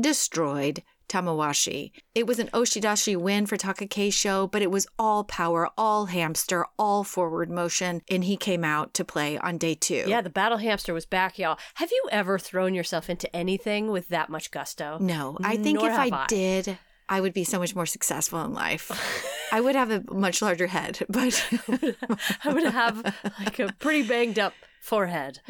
destroyed 0.00 0.82
Tamawashi. 1.08 1.92
It 2.14 2.26
was 2.26 2.38
an 2.38 2.48
Oshidashi 2.54 3.16
win 3.16 3.46
for 3.46 3.56
Takakeisho, 3.56 4.50
but 4.50 4.62
it 4.62 4.70
was 4.70 4.86
all 4.98 5.24
power, 5.24 5.68
all 5.76 6.06
hamster, 6.06 6.64
all 6.78 7.04
forward 7.04 7.50
motion. 7.50 8.02
And 8.08 8.24
he 8.24 8.36
came 8.36 8.64
out 8.64 8.94
to 8.94 9.04
play 9.04 9.36
on 9.36 9.58
day 9.58 9.74
two. 9.74 10.04
Yeah, 10.06 10.22
the 10.22 10.30
battle 10.30 10.58
hamster 10.58 10.94
was 10.94 11.04
back, 11.04 11.38
y'all. 11.38 11.58
Have 11.74 11.90
you 11.90 12.08
ever 12.10 12.38
thrown 12.38 12.72
yourself 12.72 13.10
into 13.10 13.34
anything 13.36 13.90
with 13.90 14.08
that 14.08 14.30
much 14.30 14.50
gusto? 14.50 14.96
No, 15.00 15.36
I 15.42 15.56
think 15.56 15.80
Nor 15.80 15.90
if 15.90 15.98
I, 15.98 16.10
I. 16.12 16.26
did, 16.28 16.78
I 17.08 17.20
would 17.20 17.34
be 17.34 17.44
so 17.44 17.58
much 17.58 17.74
more 17.74 17.86
successful 17.86 18.42
in 18.44 18.54
life. 18.54 18.90
I 19.52 19.60
would 19.60 19.74
have 19.74 19.90
a 19.90 20.02
much 20.14 20.40
larger 20.40 20.66
head, 20.68 21.00
but 21.08 21.44
I 22.44 22.52
would 22.52 22.64
have 22.64 23.14
like 23.38 23.58
a 23.58 23.72
pretty 23.78 24.02
banged 24.06 24.38
up 24.38 24.54
forehead. 24.80 25.40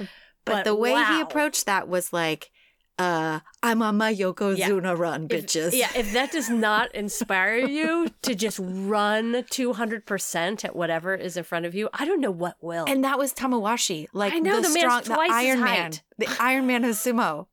but, 0.44 0.64
the 0.64 0.74
way 0.74 0.92
he 0.92 1.20
approached 1.20 1.66
that 1.66 1.88
was 1.88 2.12
like, 2.12 2.50
uh, 2.98 3.40
I'm 3.62 3.80
on 3.82 3.96
my 3.96 4.14
Yokozuna 4.14 4.96
run, 4.98 5.26
If- 5.30 5.46
bitches. 5.46 5.70
yeah, 5.72 5.88
if 5.96 6.12
that 6.12 6.30
does 6.32 6.50
not 6.50 6.94
inspire 6.94 7.56
you 7.56 8.08
to 8.22 8.34
just 8.34 8.58
run 8.62 9.32
200% 9.32 10.64
at 10.64 10.76
whatever 10.76 11.14
is 11.14 11.36
in 11.36 11.44
front 11.44 11.64
of 11.66 11.74
you, 11.74 11.88
I 11.92 12.04
don't 12.04 12.20
know 12.20 12.30
what 12.30 12.56
will. 12.60 12.84
And 12.86 13.02
that 13.04 13.18
was 13.18 13.32
Tamawashi, 13.32 14.08
like 14.12 14.32
I 14.34 14.38
know, 14.40 14.56
the, 14.60 14.68
the 14.68 14.74
man's 14.74 14.78
strong, 14.78 15.02
twice 15.02 15.30
the 15.30 15.34
Iron 15.34 15.60
Man, 15.60 15.92
the 16.18 16.28
Iron 16.38 16.66
Man 16.66 16.84
of 16.84 16.90
sumo. 16.96 17.46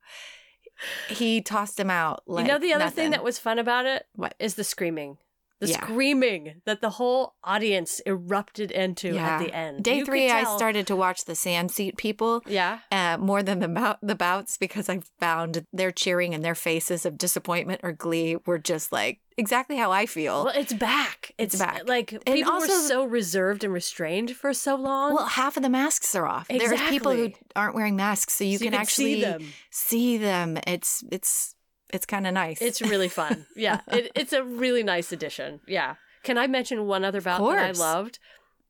He 1.08 1.42
tossed 1.42 1.80
him 1.80 1.90
out. 1.90 2.24
Like 2.28 2.46
you 2.46 2.52
know 2.52 2.60
the 2.60 2.74
other 2.74 2.86
nothing. 2.86 2.96
thing 3.06 3.12
that 3.12 3.24
was 3.24 3.40
fun 3.40 3.60
about 3.60 3.86
it 3.86 4.06
What? 4.16 4.36
is 4.40 4.56
the 4.56 4.64
screaming. 4.64 5.18
The 5.60 5.68
Yeah. 5.68 5.82
screaming 5.82 6.62
that 6.66 6.80
the 6.80 6.92
whole 6.92 7.36
audience 7.44 8.00
erupted 8.06 8.72
into 8.72 9.18
at 9.18 9.40
the 9.40 9.54
end. 9.54 9.84
Day 9.84 9.98
You 9.98 10.06
three, 10.06 10.30
I 10.32 10.44
started 10.56 10.88
to 10.88 10.96
watch 10.96 11.26
the 11.26 11.36
sand 11.36 11.72
seat 11.72 11.98
people. 11.98 12.42
Yeah. 12.48 12.80
uh, 12.92 13.18
more 13.20 13.44
than 13.44 13.60
the 13.60 13.68
bout, 13.68 13.98
the 14.02 14.16
bouts 14.16 14.58
because 14.58 14.88
I 14.90 15.02
found 15.20 15.66
their 15.74 15.92
cheering 15.92 16.34
and 16.34 16.44
their 16.46 16.56
faces 16.56 17.06
of 17.06 17.18
disappointment 17.18 17.82
or 17.84 17.92
glee 17.92 18.38
were 18.46 18.58
just 18.58 18.92
like 18.94 19.20
exactly 19.38 19.76
how 19.78 19.92
I 19.92 20.06
feel. 20.06 20.46
Well, 20.46 20.54
it's 20.56 20.74
back. 20.74 21.34
It's 21.38 21.56
back. 21.58 21.88
Like 21.88 22.24
people 22.26 22.52
also- 22.54 22.74
were 22.74 22.88
so 22.88 23.04
reserved 23.06 23.64
and 23.66 23.74
restrained 23.74 24.36
for 24.38 24.54
so 24.54 24.76
long. 24.76 25.14
Well, 25.14 25.26
half 25.26 25.58
of 25.58 25.64
the 25.64 25.70
masks 25.70 26.16
are 26.16 26.26
off. 26.26 26.48
Exactly. 26.50 26.78
There's 26.78 26.90
people 26.90 27.12
who 27.14 27.32
aren't 27.56 27.76
wearing 27.76 27.96
masks, 27.98 28.34
so 28.34 28.44
you 28.46 28.58
So 28.58 28.66
can, 28.66 28.74
actually 28.74 29.16
see 29.16 29.22
them. 29.22 29.54
see 29.72 30.18
them. 30.18 30.58
It's 30.68 31.04
it's 31.12 31.56
it's 31.94 32.06
kind 32.06 32.28
of 32.28 32.34
nice. 32.34 32.62
It's 32.62 32.82
really 32.82 33.10
fun. 33.10 33.46
Yeah, 33.56 33.82
it, 33.88 34.12
it's 34.16 34.34
a 34.34 34.44
really 34.44 34.84
nice 34.84 35.12
addition. 35.12 35.60
Yeah, 35.68 35.96
Can 36.24 36.38
I 36.38 36.48
mention 36.48 36.86
one 36.86 37.04
other 37.04 37.22
bout 37.22 37.40
that 37.40 37.60
I 37.60 37.72
loved? 37.72 38.20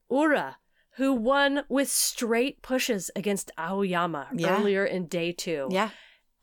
Ura, 0.10 0.58
who 0.98 1.14
won 1.14 1.64
with 1.70 1.90
straight 1.90 2.62
pushes 2.62 3.12
against 3.16 3.52
Aoiyama 3.58 4.28
Yeah. 4.34 4.58
earlier 4.60 4.86
in 4.86 5.06
day 5.08 5.32
two. 5.32 5.68
Yeah. 5.72 5.90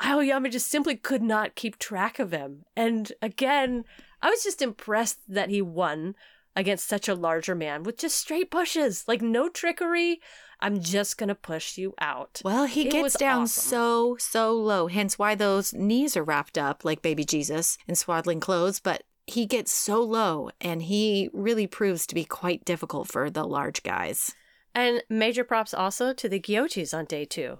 Aoiyama 0.00 0.50
just 0.50 0.68
simply 0.70 0.94
could 0.96 1.22
not 1.22 1.54
keep 1.54 1.78
track 1.78 2.18
of 2.18 2.30
him. 2.32 2.64
And 2.76 3.12
again, 3.22 3.84
I 4.22 4.30
was 4.30 4.44
just 4.44 4.60
impressed 4.62 5.20
that 5.28 5.48
he 5.50 5.62
won 5.62 6.14
against 6.54 6.86
such 6.88 7.08
a 7.08 7.14
larger 7.14 7.54
man 7.54 7.82
with 7.82 7.98
just 7.98 8.16
straight 8.18 8.50
pushes, 8.50 9.04
like 9.08 9.22
no 9.22 9.48
trickery. 9.48 10.20
I'm 10.60 10.80
just 10.80 11.18
going 11.18 11.28
to 11.28 11.34
push 11.34 11.76
you 11.76 11.94
out. 12.00 12.40
Well, 12.44 12.64
he 12.64 12.88
It 12.88 12.92
gets 12.92 13.16
down 13.16 13.42
awesome. 13.42 13.68
so, 13.68 14.16
so 14.18 14.52
low, 14.52 14.86
hence 14.86 15.18
why 15.18 15.34
those 15.34 15.74
knees 15.74 16.16
are 16.16 16.24
wrapped 16.24 16.56
up 16.56 16.84
like 16.84 17.02
baby 17.02 17.24
Jesus 17.24 17.76
in 17.86 17.94
swaddling 17.94 18.40
clothes. 18.40 18.80
But 18.80 19.02
he 19.26 19.44
gets 19.44 19.72
so 19.72 20.02
low 20.02 20.50
and 20.60 20.82
he 20.82 21.28
really 21.32 21.66
proves 21.66 22.06
to 22.06 22.14
be 22.14 22.24
quite 22.24 22.64
difficult 22.64 23.08
for 23.08 23.28
the 23.28 23.44
large 23.44 23.82
guys. 23.82 24.34
And 24.74 25.02
major 25.08 25.42
props 25.42 25.72
also 25.74 26.12
to 26.12 26.28
the 26.28 26.40
Gyojis 26.40 26.96
on 26.96 27.06
day 27.06 27.24
two. 27.24 27.58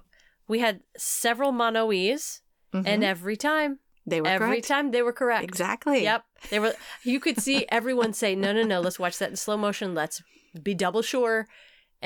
We 0.49 0.61
had 0.61 0.81
several 0.97 1.51
monoes, 1.51 2.41
mm-hmm. 2.73 2.87
and 2.87 3.03
every 3.03 3.37
time, 3.37 3.81
they 4.07 4.21
were 4.21 4.29
every 4.29 4.49
correct. 4.49 4.69
time 4.69 4.91
they 4.93 5.03
were 5.03 5.13
correct. 5.13 5.43
Exactly. 5.43 6.05
Yep. 6.05 6.25
They 6.51 6.61
were 6.61 6.75
you 7.03 7.19
could 7.19 7.41
see 7.41 7.67
everyone 7.71 8.13
say, 8.13 8.37
No, 8.37 8.53
no, 8.53 8.63
no, 8.63 8.81
let's 8.81 8.99
watch 8.99 9.19
that 9.19 9.31
in 9.31 9.37
slow 9.37 9.57
motion. 9.57 9.95
Let's 9.95 10.23
be 10.63 10.75
double 10.75 11.03
sure. 11.03 11.49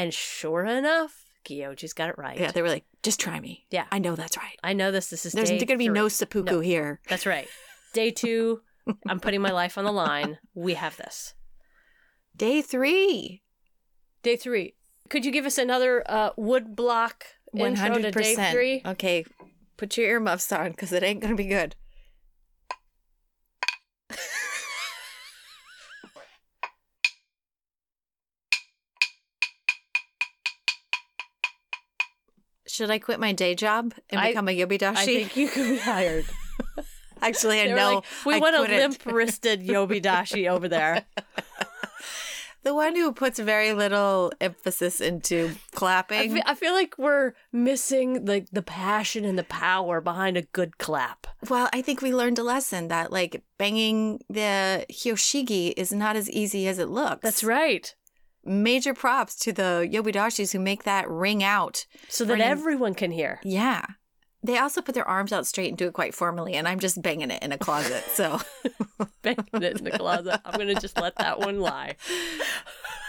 And 0.01 0.15
sure 0.15 0.65
enough, 0.65 1.27
Gyoji's 1.45 1.93
got 1.93 2.09
it 2.09 2.17
right. 2.17 2.41
Yeah, 2.41 2.53
they 2.53 2.63
were 2.63 2.71
like, 2.71 2.85
just 3.03 3.21
try 3.21 3.39
me. 3.39 3.67
Yeah. 3.71 3.85
I 3.93 3.99
know 3.99 4.17
that's 4.17 4.39
right. 4.39 4.59
I 4.65 4.73
know 4.73 4.91
this. 4.91 5.11
This 5.11 5.27
is 5.27 5.35
There's 5.35 5.51
going 5.51 5.61
to 5.61 5.77
be 5.77 5.87
three. 5.89 5.95
no 5.95 6.09
seppuku 6.09 6.51
No. 6.51 6.61
here. 6.61 7.01
That's 7.07 7.27
right. 7.27 7.47
Day 7.93 8.11
two, 8.11 8.63
I'm 9.07 9.21
putting 9.21 9.43
my 9.43 9.51
life 9.51 9.77
on 9.77 9.85
the 9.85 9.93
line. 9.93 10.39
We 10.55 10.73
have 10.73 10.97
this. 10.97 11.35
Day 12.35 12.63
three. 12.63 13.43
Day 14.23 14.37
three. 14.37 14.75
Could 15.11 15.27
you 15.27 15.33
give 15.33 15.45
us 15.45 15.59
another 15.59 16.03
uh, 16.09 16.31
wood 16.39 16.75
block 16.75 17.27
intro 17.55 17.99
to 17.99 18.11
day 18.11 18.37
100%. 18.37 18.53
three? 18.53 18.83
Okay, 18.87 19.27
put 19.77 19.99
your 19.99 20.07
earmuffs 20.07 20.51
on 20.51 20.71
because 20.71 20.93
it 20.93 21.03
ain't 21.03 21.21
going 21.21 21.37
to 21.37 21.43
be 21.43 21.49
good. 21.49 21.75
Should 32.81 32.91
I 32.91 32.99
quit 32.99 33.21
my 33.21 33.33
day 33.33 33.55
job 33.55 33.93
and 34.09 34.19
I- 34.19 34.29
become 34.29 34.49
a 34.49 34.57
yobidashi? 34.57 34.97
I 34.97 35.05
think 35.05 35.37
you 35.37 35.49
could 35.49 35.69
be 35.69 35.77
hired. 35.79 36.25
Actually, 37.23 37.61
I 37.61 37.67
They 37.69 37.75
know. 37.75 37.97
like, 37.97 38.05
we 38.25 38.35
I 38.37 38.39
want 38.39 38.57
a 38.57 38.61
couldn't. 38.61 38.79
limp 38.79 39.07
wristed 39.07 39.61
Yobidashi 39.67 40.49
over 40.49 40.67
there. 40.67 41.05
The 42.63 42.75
one 42.75 42.95
who 42.95 43.13
puts 43.13 43.39
very 43.39 43.73
little 43.73 44.33
emphasis 44.39 45.01
into 45.01 45.49
I 45.55 45.77
clapping. 45.77 46.43
I 46.45 46.55
feel 46.55 46.75
like 46.75 46.95
we're 46.99 47.33
missing 47.53 48.27
like 48.27 48.51
the 48.53 48.61
passion 48.61 49.25
and 49.25 49.39
the 49.39 49.45
power 49.45 50.03
behind 50.03 50.37
a 50.37 50.43
good 50.43 50.77
clap. 50.77 51.27
Well, 51.49 51.71
I 51.73 51.81
think 51.81 52.03
we 52.03 52.15
learned 52.15 52.39
a 52.39 52.43
lesson 52.43 52.89
that 52.89 53.11
like 53.11 53.43
banging 53.57 54.21
the 54.29 54.85
hyoshigi 54.93 55.73
is 55.79 55.91
not 55.91 56.17
as 56.17 56.29
easy 56.31 56.69
as 56.69 56.79
it 56.79 56.91
looks. 56.91 57.23
That's 57.23 57.43
right. 57.43 57.95
Major 58.45 58.95
props 58.95 59.37
to 59.41 59.53
the 59.53 59.89
yobidashis 59.93 60.53
who 60.53 60.59
make 60.59 60.85
that 60.85 61.09
ring 61.09 61.43
out. 61.43 61.87
So 62.09 62.25
that 62.25 62.35
Bring- 62.39 62.43
everyone 62.43 62.95
can 62.95 63.11
hear. 63.11 63.41
Yeah. 63.45 63.85
They 64.43 64.57
also 64.57 64.81
put 64.81 64.95
their 64.95 65.07
arms 65.07 65.33
out 65.33 65.47
straight 65.47 65.69
and 65.69 65.77
do 65.77 65.87
it 65.87 65.93
quite 65.93 66.15
formally, 66.15 66.55
and 66.55 66.67
I'm 66.67 66.79
just 66.81 67.03
banging 67.03 67.31
it 67.31 67.43
in 67.43 67.53
a 67.53 67.59
closet. 67.59 68.03
So 68.15 68.41
Banging 69.23 69.45
it 69.53 69.79
in 69.79 69.85
the 69.85 69.91
closet. 69.91 70.41
I'm 70.47 70.59
gonna 70.59 70.75
just 70.81 70.99
let 70.99 71.17
that 71.17 71.39
one 71.39 71.61
lie. 71.61 71.97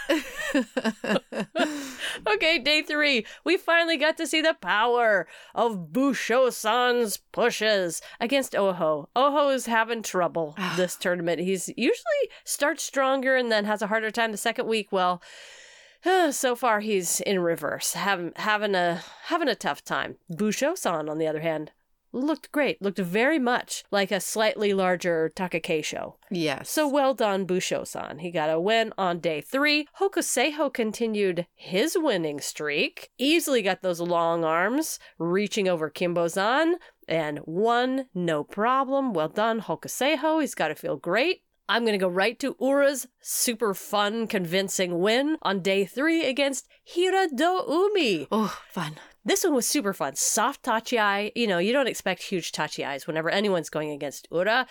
Okay, 2.26 2.58
day 2.58 2.82
three. 2.82 3.26
We 3.44 3.56
finally 3.56 3.96
got 3.96 4.16
to 4.18 4.26
see 4.26 4.40
the 4.40 4.54
power 4.54 5.26
of 5.54 5.88
Bushozan's 5.92 7.16
pushes 7.16 8.02
against 8.20 8.54
Oho. 8.54 9.08
Oho 9.16 9.48
is 9.48 9.66
having 9.66 10.02
trouble 10.02 10.54
ah. 10.58 10.74
this 10.76 10.96
tournament. 10.96 11.40
He's 11.40 11.68
usually 11.76 12.28
starts 12.44 12.82
stronger 12.82 13.36
and 13.36 13.50
then 13.50 13.64
has 13.64 13.82
a 13.82 13.86
harder 13.86 14.10
time 14.10 14.32
the 14.32 14.38
second 14.38 14.66
week. 14.66 14.88
Well, 14.90 15.22
so 16.30 16.54
far 16.54 16.80
he's 16.80 17.20
in 17.20 17.40
reverse, 17.40 17.94
having 17.94 18.32
having 18.36 18.74
a 18.74 19.02
having 19.24 19.48
a 19.48 19.54
tough 19.54 19.84
time. 19.84 20.16
Bushozan, 20.30 21.10
on 21.10 21.18
the 21.18 21.26
other 21.26 21.40
hand, 21.40 21.72
looked 22.12 22.52
great. 22.52 22.80
Looked 22.82 22.98
very 22.98 23.38
much 23.38 23.84
like 23.90 24.10
a 24.10 24.20
slightly 24.20 24.72
larger 24.72 25.32
Takakeisho. 25.34 26.14
yes. 26.30 26.70
So 26.70 26.88
well 26.88 27.14
done, 27.14 27.46
Bushozan. 27.46 28.20
He 28.20 28.30
got 28.30 28.50
a 28.50 28.60
win 28.60 28.92
on 28.98 29.20
day 29.20 29.40
three. 29.40 29.86
Hokuseiho 30.00 30.72
continued 30.72 31.46
his 31.54 31.96
winning 31.98 32.40
streak. 32.40 33.10
Easily 33.18 33.62
got 33.62 33.82
those 33.82 34.00
long 34.00 34.44
arms, 34.44 34.98
reaching 35.18 35.68
over 35.68 35.90
Kinbozan, 35.90 36.74
and 37.08 37.40
won, 37.44 38.06
no 38.14 38.44
problem. 38.44 39.12
Well 39.12 39.28
done, 39.28 39.60
Hokuseiho. 39.62 40.40
He's 40.40 40.54
got 40.54 40.68
to 40.68 40.74
feel 40.74 40.96
great. 40.96 41.42
I'm 41.68 41.84
going 41.84 41.98
to 41.98 42.04
go 42.04 42.08
right 42.08 42.38
to 42.40 42.56
Ura's 42.60 43.06
super 43.20 43.72
fun, 43.72 44.26
convincing 44.26 44.98
win 44.98 45.38
on 45.42 45.60
day 45.60 45.84
three 45.84 46.26
against 46.26 46.68
Hirado 46.94 47.66
Umi. 47.68 48.26
oh, 48.30 48.58
fun. 48.68 48.96
This 49.24 49.44
one 49.44 49.54
was 49.54 49.66
super 49.66 49.92
fun. 49.92 50.16
Soft 50.16 50.64
tachiai. 50.64 51.30
You 51.36 51.46
know, 51.46 51.58
you 51.58 51.72
don't 51.72 51.86
expect 51.86 52.22
huge 52.22 52.50
tachiais 52.50 53.06
whenever 53.06 53.30
anyone's 53.30 53.70
going 53.70 53.90
against 53.90 54.26
Ura. 54.32 54.66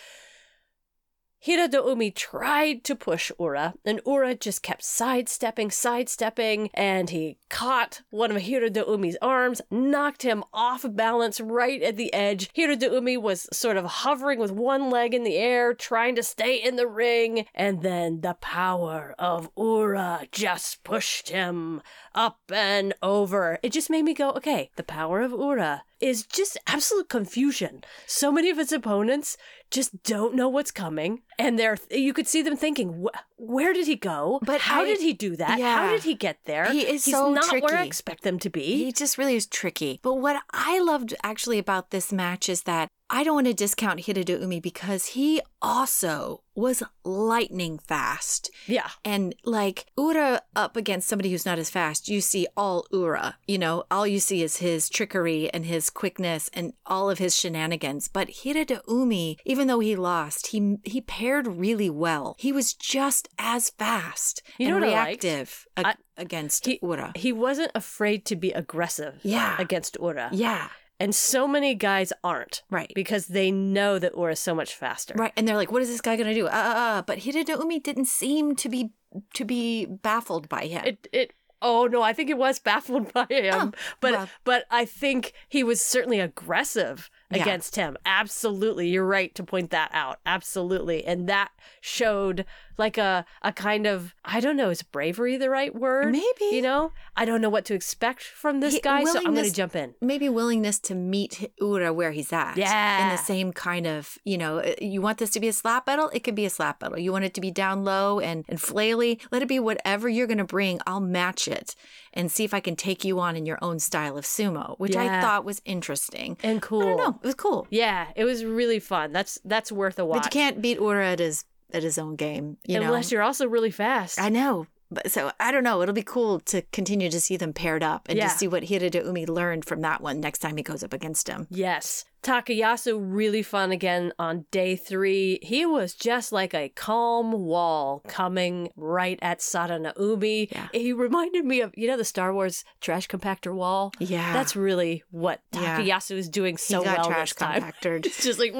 Hirado 1.43 1.87
Umi 1.87 2.11
tried 2.11 2.83
to 2.83 2.95
push 2.95 3.31
Ura, 3.39 3.73
and 3.83 3.99
Ura 4.05 4.35
just 4.35 4.61
kept 4.61 4.83
sidestepping, 4.83 5.71
sidestepping, 5.71 6.69
and 6.75 7.09
he 7.09 7.37
caught 7.49 8.03
one 8.11 8.29
of 8.29 8.43
Hirado 8.43 8.87
Umi's 8.87 9.17
arms, 9.23 9.59
knocked 9.71 10.21
him 10.21 10.43
off 10.53 10.85
balance 10.87 11.41
right 11.41 11.81
at 11.81 11.97
the 11.97 12.13
edge. 12.13 12.53
Hirado 12.53 12.93
Umi 12.93 13.17
was 13.17 13.49
sort 13.51 13.75
of 13.75 13.85
hovering 13.85 14.37
with 14.37 14.51
one 14.51 14.91
leg 14.91 15.15
in 15.15 15.23
the 15.23 15.37
air, 15.37 15.73
trying 15.73 16.13
to 16.15 16.21
stay 16.21 16.57
in 16.57 16.75
the 16.75 16.87
ring, 16.87 17.47
and 17.55 17.81
then 17.81 18.21
the 18.21 18.35
power 18.35 19.15
of 19.17 19.49
Ura 19.57 20.27
just 20.31 20.83
pushed 20.83 21.29
him 21.29 21.81
up 22.13 22.39
and 22.53 22.93
over. 23.01 23.57
It 23.63 23.71
just 23.71 23.89
made 23.89 24.03
me 24.03 24.13
go, 24.13 24.29
okay, 24.33 24.69
the 24.75 24.83
power 24.83 25.21
of 25.21 25.31
Ura 25.31 25.85
is 26.01 26.25
just 26.25 26.57
absolute 26.67 27.09
confusion. 27.09 27.83
So 28.07 28.31
many 28.31 28.49
of 28.49 28.57
his 28.57 28.71
opponents 28.71 29.37
just 29.69 30.03
don't 30.03 30.35
know 30.35 30.49
what's 30.49 30.71
coming, 30.71 31.21
and 31.39 31.57
they're 31.57 31.77
you 31.89 32.13
could 32.13 32.27
see 32.27 32.41
them 32.41 32.57
thinking, 32.57 33.05
"Where 33.37 33.71
did 33.73 33.87
he 33.87 33.95
go? 33.95 34.39
But 34.43 34.61
how 34.61 34.81
I- 34.81 34.85
did 34.85 34.99
he 35.01 35.13
do 35.13 35.35
that? 35.37 35.59
How 35.61 35.89
did 35.89 36.03
he 36.03 36.13
get 36.13 36.39
there? 36.45 36.65
He 36.71 36.81
is 36.81 37.05
He's 37.05 37.15
so 37.15 37.31
not 37.31 37.49
where 37.51 37.63
I 37.63 37.67
tricky. 37.69 37.87
expect 37.87 38.23
them 38.23 38.37
to 38.39 38.49
be." 38.49 38.83
He 38.85 38.91
just 38.91 39.17
really 39.17 39.35
is 39.35 39.47
tricky. 39.47 39.99
But 40.03 40.15
what 40.15 40.41
I 40.51 40.79
loved 40.79 41.13
actually 41.23 41.57
about 41.59 41.91
this 41.91 42.11
match 42.11 42.49
is 42.49 42.63
that 42.63 42.89
I 43.13 43.23
don't 43.25 43.35
want 43.35 43.47
to 43.47 43.53
discount 43.53 43.99
Hirado 43.99 44.39
Umi 44.41 44.59
because 44.61 45.07
he 45.07 45.41
also 45.61 46.43
was 46.55 46.81
lightning 47.03 47.77
fast. 47.77 48.49
yeah, 48.67 48.89
And 49.05 49.35
like 49.45 49.85
Ura 49.97 50.41
up 50.55 50.75
against 50.77 51.07
somebody 51.07 51.29
who's 51.31 51.45
not 51.45 51.59
as 51.59 51.69
fast, 51.69 52.07
you 52.07 52.21
see 52.21 52.47
all 52.57 52.85
Ura. 52.91 53.37
You 53.47 53.57
know, 53.57 53.83
all 53.91 54.07
you 54.07 54.19
see 54.19 54.41
is 54.43 54.57
his 54.57 54.89
trickery 54.89 55.49
and 55.53 55.65
his 55.65 55.89
quickness 55.89 56.49
and 56.53 56.73
all 56.85 57.09
of 57.09 57.19
his 57.19 57.35
shenanigans. 57.37 58.07
But 58.07 58.29
Hiradoumi, 58.29 59.37
even 59.45 59.67
though 59.67 59.79
he 59.79 59.95
lost, 59.95 60.47
he 60.47 60.77
he 60.83 61.01
paired 61.01 61.47
really 61.47 61.89
well. 61.89 62.35
He 62.39 62.51
was 62.51 62.73
just 62.73 63.27
as 63.37 63.69
fast 63.71 64.41
You 64.57 64.69
know 64.69 64.75
and 64.77 64.85
what 64.85 64.93
I 64.93 65.03
liked? 65.03 65.23
reactive 65.23 65.65
ag- 65.77 65.85
I- 65.85 65.95
against 66.21 66.65
he 66.65 66.79
Ura. 66.81 67.11
he 67.15 67.31
wasn't 67.31 67.71
afraid 67.75 68.25
to 68.25 68.35
be 68.35 68.51
aggressive. 68.51 69.19
Yeah. 69.23 69.55
against 69.59 69.97
Ura. 69.99 70.29
Yeah, 70.31 70.67
and 71.01 71.15
so 71.15 71.47
many 71.47 71.73
guys 71.75 72.13
aren't 72.23 72.63
right. 72.69 72.91
because 72.95 73.27
they 73.27 73.51
know 73.51 73.99
that 73.99 74.13
Ura 74.15 74.33
is 74.33 74.39
so 74.39 74.53
much 74.55 74.75
faster. 74.75 75.13
Right, 75.17 75.33
and 75.35 75.47
they're 75.47 75.57
like, 75.57 75.71
"What 75.71 75.81
is 75.81 75.89
this 75.89 76.01
guy 76.01 76.15
gonna 76.15 76.33
do?" 76.33 76.47
Uh, 76.47 76.51
uh, 76.51 76.53
uh. 76.53 77.01
But 77.01 77.25
Umi 77.25 77.79
didn't 77.79 78.05
seem 78.05 78.55
to 78.55 78.69
be 78.69 78.91
to 79.33 79.45
be 79.45 79.85
baffled 79.85 80.47
by 80.47 80.65
him. 80.67 80.85
It 80.85 81.07
it. 81.11 81.33
Oh 81.61 81.85
no, 81.87 82.01
I 82.01 82.13
think 82.13 82.29
it 82.29 82.37
was 82.37 82.59
baffled 82.59 83.13
by 83.19 83.27
him, 83.29 83.53
Oh, 83.53 83.71
but 83.99 84.11
well. 84.13 84.29
but 84.43 84.65
I 84.71 84.85
think 84.85 85.33
he 85.49 85.63
was 85.63 85.81
certainly 85.81 86.19
aggressive 86.19 87.09
Yeah. 87.31 87.41
against 87.43 87.75
him. 87.75 87.97
Absolutely, 88.05 88.89
you're 88.89 89.05
right 89.05 89.33
to 89.35 89.43
point 89.43 89.69
that 89.71 89.89
out. 89.93 90.19
Absolutely, 90.25 91.05
and 91.05 91.27
that 91.29 91.51
showed 91.79 92.45
like 92.77 92.97
a 92.97 93.25
a 93.41 93.51
kind 93.53 93.85
of 93.85 94.13
I 94.25 94.39
don't 94.39 94.57
know, 94.57 94.69
is 94.69 94.81
bravery 94.83 95.37
the 95.37 95.49
right 95.49 95.73
word? 95.73 96.11
Maybe. 96.11 96.45
you 96.55 96.61
know 96.61 96.91
I 97.15 97.25
don't 97.25 97.41
know 97.41 97.49
what 97.49 97.65
to 97.65 97.73
expect 97.73 98.23
from 98.23 98.59
this 98.59 98.75
He- 98.75 98.81
guy, 98.81 99.03
so 99.03 99.19
I'm 99.19 99.33
going 99.33 99.45
to 99.45 99.53
jump 99.53 99.75
in. 99.75 99.93
maybe 100.01 100.29
willingness 100.29 100.79
to 100.79 100.95
meet 100.95 101.51
Ura 101.59 101.93
where 101.93 102.11
he's 102.11 102.31
at. 102.33 102.57
Yeah. 102.57 103.03
In 103.05 103.09
the 103.09 103.17
same 103.21 103.51
kind 103.53 103.85
of, 103.85 104.17
you 104.23 104.37
know, 104.37 104.59
uh, 104.59 104.73
you 104.81 105.01
want 105.01 105.17
this 105.17 105.29
to 105.31 105.39
be 105.39 105.47
a 105.47 105.53
slap 105.53 105.85
battle? 105.85 106.09
It 106.13 106.21
could 106.23 106.35
be 106.35 106.45
a 106.45 106.49
slap 106.49 106.79
battle. 106.79 106.97
You 106.97 107.11
want 107.11 107.25
it 107.25 107.33
to 107.35 107.41
be 107.41 107.51
down 107.51 107.83
low 107.83 108.19
and, 108.19 108.45
and 108.49 108.59
flaily? 108.59 109.19
Let 109.31 109.41
it 109.41 109.47
be 109.47 109.59
whatever 109.59 110.07
you're 110.09 110.27
going 110.27 110.37
to 110.37 110.43
bring. 110.43 110.79
I'll 110.87 110.99
match 111.01 111.47
it 111.47 111.75
and 112.13 112.31
see 112.31 112.43
if 112.43 112.53
I 112.53 112.59
can 112.59 112.75
take 112.75 113.03
you 113.05 113.19
on 113.19 113.35
in 113.35 113.45
your 113.45 113.57
own 113.61 113.79
style 113.79 114.17
of 114.17 114.25
sumo, 114.25 114.77
which 114.79 114.95
I 114.95 115.21
thought 115.21 115.45
was 115.45 115.61
interesting. 115.65 116.37
And 116.43 116.61
cool. 116.61 116.81
I 116.81 116.85
don't 116.85 116.97
know. 116.97 117.19
It 117.21 117.25
was 117.25 117.35
cool. 117.35 117.67
Yeah, 117.69 118.07
it 118.15 118.25
was 118.25 118.43
really 118.43 118.79
fun. 118.79 119.11
That's 119.11 119.39
that's 119.45 119.71
worth 119.71 119.97
a 119.99 120.05
watch. 120.05 120.23
But 120.23 120.33
you 120.33 120.41
can't 120.41 120.61
beat 120.61 120.79
Ura 120.79 121.11
at 121.11 121.19
his 121.19 121.45
at 121.73 121.83
his 121.83 121.97
own 121.97 122.15
game. 122.15 122.57
You 122.65 122.79
know, 122.79 122.87
Unless 122.87 123.11
you're 123.11 123.21
also 123.21 123.47
really 123.47 123.71
fast. 123.71 124.19
I 124.19 124.29
know. 124.29 124.67
But 124.91 125.09
so 125.11 125.31
I 125.39 125.51
don't 125.51 125.63
know. 125.63 125.81
It'll 125.81 125.93
be 125.95 126.03
cool 126.03 126.39
to 126.41 126.61
continue 126.73 127.09
to 127.09 127.19
see 127.21 127.37
them 127.37 127.53
paired 127.53 127.81
up 127.83 128.07
and 128.09 128.17
Yeah. 128.17 128.27
to 128.27 128.37
see 128.37 128.47
what 128.47 128.63
Hiradoumi 128.63 129.27
learned 129.29 129.65
from 129.65 129.81
that 129.81 130.01
one 130.01 130.19
next 130.19 130.39
time 130.39 130.57
he 130.57 130.63
goes 130.63 130.83
up 130.83 130.93
against 130.93 131.27
him. 131.29 131.47
Yes. 131.49 132.05
Takayasu 132.23 132.99
really 133.01 133.41
fun 133.41 133.71
again 133.71 134.13
on 134.19 134.45
day 134.51 134.75
three. 134.75 135.39
He 135.41 135.65
was 135.65 135.95
just 135.95 136.31
like 136.31 136.53
a 136.53 136.69
calm 136.69 137.31
wall 137.31 138.03
coming 138.07 138.69
right 138.75 139.17
at 139.23 139.39
Sadanoumi. 139.39 140.51
Yeah. 140.51 140.67
He 140.71 140.93
reminded 140.93 141.45
me 141.45 141.61
of, 141.61 141.73
you 141.75 141.87
know, 141.87 141.97
the 141.97 142.05
Star 142.05 142.31
Wars 142.31 142.63
trash 142.79 143.07
compactor 143.07 143.51
wall? 143.55 143.91
Yeah. 143.97 144.33
That's 144.33 144.55
really 144.55 145.03
what 145.09 145.41
Yeah. 145.51 145.79
Takayasu 145.79 146.15
is 146.17 146.29
doing 146.29 146.57
so 146.57 146.83
well 146.83 147.05
trash 147.05 147.29
this 147.31 147.37
time. 147.37 147.61
compactored. 147.81 148.05
It's 148.05 148.23
just 148.23 148.37
like 148.37 148.53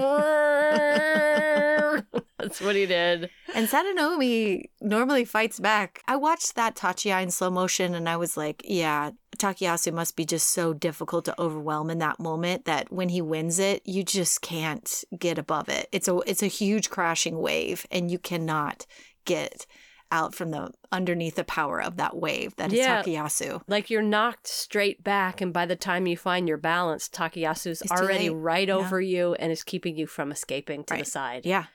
that's 2.52 2.62
what 2.62 2.76
he 2.76 2.86
did. 2.86 3.30
and 3.54 3.68
Sadanoumi 3.68 4.70
normally 4.82 5.26
fights 5.26 5.60
back. 5.60 6.02
I 6.08 6.16
watched 6.16 6.56
that 6.56 6.76
Tachiai 6.76 7.24
in 7.24 7.32
slow 7.32 7.50
motion 7.50 7.96
and 7.96 8.08
I 8.10 8.18
was 8.18 8.36
like, 8.38 8.62
yeah, 8.66 9.12
Takayasu 9.38 9.94
must 9.94 10.16
be 10.16 10.26
just 10.26 10.48
so 10.50 10.74
difficult 10.74 11.26
to 11.26 11.42
overwhelm 11.42 11.90
in 11.90 12.00
that 12.00 12.20
moment 12.20 12.66
that 12.66 12.92
when 12.92 13.10
he 13.10 13.22
wins 13.22 13.58
it, 13.60 13.82
you 13.86 14.04
just 14.04 14.42
can't 14.42 15.04
get 15.18 15.38
above 15.38 15.70
it. 15.70 15.88
It's 15.92 16.08
a 16.08 16.18
it's 16.28 16.44
a 16.44 16.48
huge 16.48 16.90
crashing 16.90 17.40
wave 17.40 17.86
and 17.92 18.12
you 18.12 18.20
cannot 18.20 18.86
get 19.26 19.66
out 20.14 20.36
from 20.36 20.52
the 20.52 20.70
underneath 20.92 21.36
the 21.36 21.44
power 21.46 21.82
of 21.82 21.96
that 21.96 22.18
wave 22.18 22.54
that 22.58 22.74
is 22.74 22.80
Yeah. 22.80 23.02
Takayasu. 23.02 23.62
Like 23.68 23.90
you're 23.90 24.02
knocked 24.02 24.46
straight 24.46 25.02
back, 25.06 25.40
and 25.40 25.54
by 25.54 25.66
the 25.66 25.78
time 25.78 26.06
you 26.06 26.18
find 26.18 26.50
your 26.50 26.58
balance, 26.58 27.08
Takayasu's 27.08 27.82
It's 27.82 27.92
already 27.94 28.30
right 28.30 28.68
Yeah. 28.68 28.76
over 28.76 29.00
you 29.00 29.36
and 29.36 29.54
is 29.54 29.64
keeping 29.64 29.96
you 29.96 30.08
from 30.08 30.30
escaping 30.34 30.84
to 30.84 30.98
the 30.98 31.06
side. 31.06 31.46
Yeah. 31.46 31.66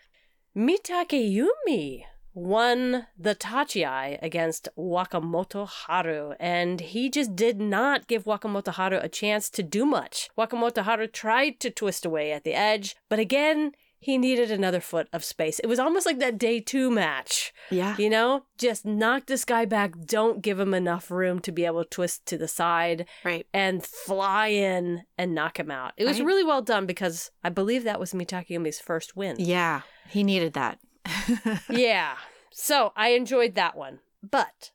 Mitakeumi 0.56 2.04
won 2.32 3.06
the 3.18 3.34
Tachiai 3.34 4.18
against 4.22 4.70
Wakamotoharu, 4.74 6.34
and 6.40 6.80
he 6.80 7.10
just 7.10 7.36
did 7.36 7.60
not 7.60 8.06
give 8.06 8.24
Wakamotoharu 8.24 9.04
a 9.04 9.08
chance 9.10 9.50
to 9.50 9.62
do 9.62 9.84
much. 9.84 10.30
Wakamotoharu 10.38 11.12
tried 11.12 11.60
to 11.60 11.68
twist 11.68 12.06
away 12.06 12.32
at 12.32 12.44
the 12.44 12.54
edge, 12.54 12.96
but 13.10 13.18
again, 13.18 13.72
he 13.98 14.18
needed 14.18 14.50
another 14.50 14.80
foot 14.80 15.08
of 15.12 15.24
space. 15.24 15.58
It 15.58 15.66
was 15.66 15.78
almost 15.78 16.06
like 16.06 16.18
that 16.20 16.38
day 16.38 16.60
two 16.60 16.90
match. 16.90 17.52
Yeah. 17.70 17.96
You 17.98 18.10
know, 18.10 18.44
just 18.58 18.84
knock 18.84 19.26
this 19.26 19.44
guy 19.44 19.64
back. 19.64 19.94
Don't 20.04 20.42
give 20.42 20.60
him 20.60 20.74
enough 20.74 21.10
room 21.10 21.40
to 21.40 21.52
be 21.52 21.64
able 21.64 21.82
to 21.84 21.90
twist 21.90 22.26
to 22.26 22.38
the 22.38 22.48
side 22.48 23.06
Right. 23.24 23.46
and 23.52 23.84
fly 23.84 24.48
in 24.48 25.02
and 25.18 25.34
knock 25.34 25.58
him 25.58 25.70
out. 25.70 25.92
It 25.96 26.04
was 26.04 26.20
I- 26.20 26.24
really 26.24 26.44
well 26.44 26.62
done 26.62 26.86
because 26.86 27.30
I 27.42 27.48
believe 27.48 27.84
that 27.84 27.98
was 28.00 28.12
Mitakeumi's 28.12 28.80
first 28.80 29.16
win. 29.16 29.36
Yeah. 29.38 29.80
He 30.08 30.22
needed 30.22 30.52
that. 30.52 30.78
yeah. 31.70 32.16
So 32.52 32.92
I 32.96 33.08
enjoyed 33.10 33.54
that 33.54 33.76
one. 33.76 34.00
But 34.28 34.72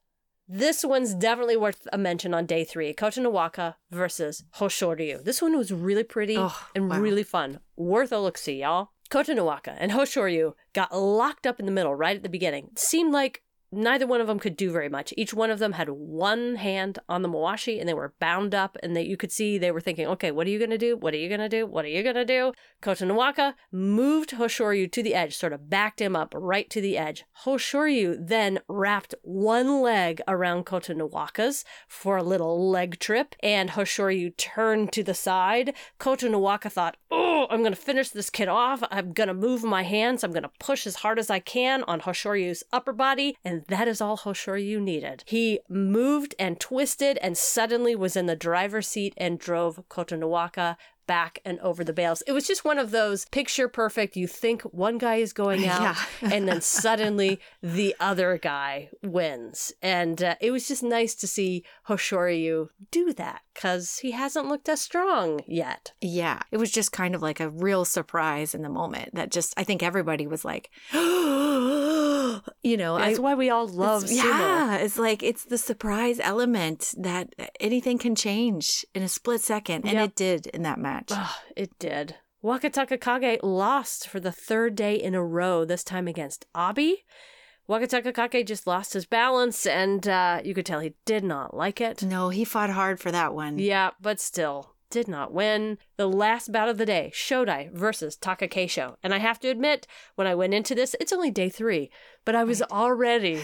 this 0.47 0.83
one's 0.83 1.13
definitely 1.13 1.57
worth 1.57 1.87
a 1.93 1.97
mention 1.97 2.33
on 2.33 2.45
day 2.45 2.63
three. 2.63 2.93
Kotonowaka 2.93 3.75
versus 3.89 4.43
Hoshoryu. 4.57 5.23
This 5.23 5.41
one 5.41 5.57
was 5.57 5.71
really 5.71 6.03
pretty 6.03 6.35
Oh, 6.37 6.57
and 6.75 6.89
wow. 6.89 6.99
really 6.99 7.23
fun. 7.23 7.59
Worth 7.77 8.11
a 8.11 8.19
look 8.19 8.37
see, 8.37 8.61
y'all. 8.61 8.89
Kotonowaka 9.11 9.75
and 9.77 9.91
Hoshoryu 9.91 10.53
got 10.73 10.95
locked 10.97 11.45
up 11.45 11.59
in 11.59 11.65
the 11.65 11.71
middle 11.71 11.93
right 11.93 12.15
at 12.15 12.23
the 12.23 12.29
beginning. 12.29 12.69
It 12.71 12.79
seemed 12.79 13.13
like 13.13 13.43
neither 13.71 14.05
one 14.05 14.21
of 14.21 14.27
them 14.27 14.39
could 14.39 14.57
do 14.57 14.71
very 14.71 14.89
much. 14.89 15.13
Each 15.17 15.33
one 15.33 15.49
of 15.49 15.59
them 15.59 15.73
had 15.73 15.89
one 15.89 16.55
hand 16.55 16.99
on 17.07 17.21
the 17.21 17.29
mawashi 17.29 17.79
and 17.79 17.87
they 17.87 17.93
were 17.93 18.13
bound 18.19 18.53
up 18.53 18.77
and 18.83 18.95
that 18.95 19.07
you 19.07 19.17
could 19.17 19.31
see 19.31 19.57
they 19.57 19.71
were 19.71 19.81
thinking, 19.81 20.07
okay, 20.07 20.31
what 20.31 20.47
are 20.47 20.49
you 20.49 20.59
going 20.59 20.71
to 20.71 20.77
do? 20.77 20.97
What 20.97 21.13
are 21.13 21.17
you 21.17 21.29
going 21.29 21.39
to 21.39 21.49
do? 21.49 21.65
What 21.65 21.85
are 21.85 21.89
you 21.89 22.03
going 22.03 22.15
to 22.15 22.25
do? 22.25 22.53
Kotonowaka 22.81 23.53
moved 23.71 24.31
Hoshoryu 24.31 24.91
to 24.91 25.03
the 25.03 25.15
edge, 25.15 25.35
sort 25.35 25.53
of 25.53 25.69
backed 25.69 26.01
him 26.01 26.15
up 26.15 26.33
right 26.35 26.69
to 26.69 26.81
the 26.81 26.97
edge. 26.97 27.23
Hoshoryu 27.45 28.27
then 28.27 28.59
wrapped 28.67 29.15
one 29.23 29.81
leg 29.81 30.21
around 30.27 30.65
Kotonowaka's 30.65 31.63
for 31.87 32.17
a 32.17 32.23
little 32.23 32.69
leg 32.69 32.99
trip 32.99 33.35
and 33.41 33.71
Hoshoryu 33.71 34.35
turned 34.37 34.91
to 34.93 35.03
the 35.03 35.13
side. 35.13 35.73
Kotonowaka 35.99 36.71
thought, 36.71 36.97
oh, 37.09 37.47
I'm 37.49 37.59
going 37.61 37.73
to 37.73 37.79
finish 37.79 38.09
this 38.09 38.29
kid 38.29 38.47
off. 38.47 38.83
I'm 38.91 39.13
going 39.13 39.27
to 39.27 39.33
move 39.33 39.63
my 39.63 39.83
hands. 39.83 40.23
I'm 40.23 40.31
going 40.31 40.43
to 40.43 40.51
push 40.59 40.85
as 40.85 40.95
hard 40.95 41.19
as 41.19 41.29
I 41.29 41.39
can 41.39 41.83
on 41.83 42.01
Hoshoryu's 42.01 42.63
upper 42.71 42.93
body. 42.93 43.35
And 43.43 43.60
that 43.67 43.87
is 43.87 44.01
all 44.01 44.17
Hoshoryu 44.17 44.79
needed. 44.81 45.23
He 45.27 45.59
moved 45.69 46.35
and 46.39 46.59
twisted 46.59 47.17
and 47.19 47.37
suddenly 47.37 47.95
was 47.95 48.15
in 48.15 48.25
the 48.25 48.35
driver's 48.35 48.87
seat 48.87 49.13
and 49.17 49.39
drove 49.39 49.83
Kotonowaka 49.89 50.77
back 51.07 51.39
and 51.43 51.59
over 51.59 51.83
the 51.83 51.91
bales. 51.91 52.21
It 52.25 52.31
was 52.31 52.47
just 52.47 52.63
one 52.63 52.77
of 52.77 52.91
those 52.91 53.25
picture 53.25 53.67
perfect. 53.67 54.15
You 54.15 54.27
think 54.27 54.61
one 54.61 54.97
guy 54.97 55.15
is 55.15 55.33
going 55.33 55.65
out, 55.67 55.81
Yeah. 55.81 55.95
and 56.31 56.47
then 56.47 56.61
suddenly 56.61 57.39
the 57.61 57.93
other 57.99 58.37
guy 58.37 58.89
wins. 59.03 59.73
And 59.81 60.23
uh, 60.23 60.35
it 60.39 60.51
was 60.51 60.69
just 60.69 60.83
nice 60.83 61.13
to 61.15 61.27
see 61.27 61.65
Hoshoryu 61.89 62.69
do 62.91 63.11
that 63.13 63.41
because 63.53 63.97
he 63.97 64.11
hasn't 64.11 64.47
looked 64.47 64.69
as 64.69 64.79
strong 64.79 65.41
yet. 65.47 65.91
Yeah. 65.99 66.39
It 66.49 66.57
was 66.57 66.71
just 66.71 66.93
kind 66.93 67.13
of 67.13 67.21
like 67.21 67.41
a 67.41 67.49
real 67.49 67.83
surprise 67.83 68.55
in 68.55 68.61
the 68.61 68.69
moment 68.69 69.13
that 69.15 69.31
just, 69.31 69.53
I 69.57 69.65
think 69.65 69.83
everybody 69.83 70.27
was 70.27 70.45
like, 70.45 70.69
you 72.63 72.77
know, 72.77 72.97
That's 72.97 73.17
I. 73.19 73.21
why 73.21 73.33
we 73.35 73.49
all 73.49 73.67
love 73.67 74.03
it's- 74.03 74.19
sumo. 74.19 74.29
yeah, 74.29 74.75
it's 74.77 74.97
like 74.97 75.23
it's 75.23 75.45
the 75.45 75.57
surprise 75.57 76.19
element 76.19 76.93
that 76.97 77.33
anything 77.59 77.97
can 77.97 78.15
change 78.15 78.85
in 78.93 79.01
a 79.03 79.07
split 79.09 79.41
second, 79.41 79.85
and 79.85 79.93
Yep. 79.93 80.05
it 80.09 80.15
did 80.15 80.47
in 80.47 80.61
that 80.63 80.77
match. 80.79 81.11
It 81.55 81.77
did. 81.79 82.15
Wakatakakage 82.43 83.39
lost 83.43 84.07
for 84.07 84.19
the 84.19 84.31
third 84.31 84.75
day 84.75 84.95
in 84.95 85.13
a 85.15 85.23
row, 85.23 85.63
this 85.65 85.83
time 85.83 86.07
against 86.07 86.45
Abi. 86.55 87.03
Wakatakakage 87.69 88.47
just 88.47 88.67
lost 88.67 88.93
his 88.93 89.05
balance, 89.05 89.65
and 89.65 90.07
uh, 90.07 90.41
you 90.43 90.53
could 90.53 90.65
tell 90.65 90.79
he 90.79 90.93
did 91.05 91.23
not 91.23 91.55
like 91.55 91.79
it. 91.79 92.03
No, 92.03 92.29
he 92.29 92.43
fought 92.43 92.69
hard 92.71 92.99
for 92.99 93.11
that 93.11 93.33
one. 93.33 93.59
Yeah, 93.59 93.91
but 94.01 94.19
still, 94.19 94.70
did 94.91 95.07
not 95.07 95.33
win. 95.33 95.77
The 95.97 96.07
last 96.07 96.51
bout 96.51 96.69
of 96.69 96.77
the 96.77 96.85
day, 96.85 97.11
Shodai 97.13 97.71
versus 97.73 98.17
Takakeisho. 98.17 98.95
And 99.01 99.13
I 99.13 99.17
have 99.17 99.39
to 99.39 99.49
admit, 99.49 99.87
when 100.15 100.27
I 100.27 100.35
went 100.35 100.53
into 100.53 100.75
this, 100.75 100.95
it's 100.99 101.13
only 101.13 101.31
day 101.31 101.49
three, 101.49 101.89
but 102.25 102.35
I 102.35 102.43
was 102.43 102.61
already 102.61 103.41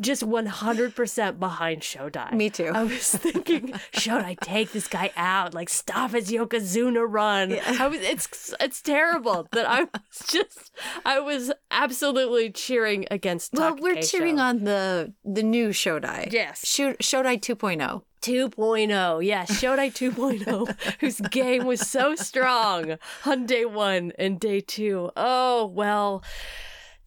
just 0.00 0.22
100% 0.22 1.38
behind 1.38 1.82
Shodai. 1.82 2.32
Me 2.32 2.50
too. 2.50 2.70
I 2.74 2.84
was 2.84 3.12
thinking, 3.12 3.72
should 3.94 4.12
I 4.22 4.34
take 4.34 4.72
this 4.72 4.86
guy 4.88 5.10
out? 5.16 5.54
Like, 5.54 5.68
stop 5.68 6.12
his 6.12 6.30
Yokozuna 6.30 7.06
run. 7.08 7.52
I 7.66 7.88
was, 7.88 8.00
it's 8.00 8.54
it's 8.60 8.82
terrible 8.82 9.48
that 9.52 9.68
I 9.68 9.82
was 9.84 9.90
just, 10.28 10.70
I 11.04 11.18
was 11.20 11.52
absolutely 11.70 12.50
cheering 12.50 13.06
against 13.10 13.52
well, 13.54 13.70
Taka 13.70 13.82
we're 13.82 13.96
Keisho. 13.96 14.10
cheering 14.10 14.38
on 14.38 14.64
the 14.64 15.14
the 15.24 15.42
new 15.42 15.70
Shodai. 15.70 16.30
Yes. 16.32 16.66
Sho- 16.66 16.94
Shodai 16.94 17.40
2.0. 17.40 18.02
2.0. 18.22 19.24
Yes, 19.24 19.50
Shodai 19.62 19.92
2.0, 19.92 20.98
whose 21.00 21.20
game 21.30 21.64
was 21.64 21.88
so 21.88 22.14
strong 22.16 22.96
on 23.24 23.46
day 23.46 23.64
one 23.64 24.12
and 24.18 24.40
day 24.40 24.60
two. 24.60 25.10
Oh, 25.16 25.66
well, 25.66 26.24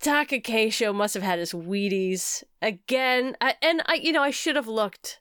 Takakeisho 0.02 0.94
must 0.96 1.14
have 1.14 1.24
had 1.24 1.40
his 1.40 1.52
Wheaties 1.52 2.44
again. 2.62 3.36
I, 3.42 3.56
and 3.62 3.82
I, 3.86 3.96
you 3.96 4.12
know, 4.12 4.24
I 4.24 4.32
should 4.32 4.56
have 4.56 4.68
looked, 4.68 5.20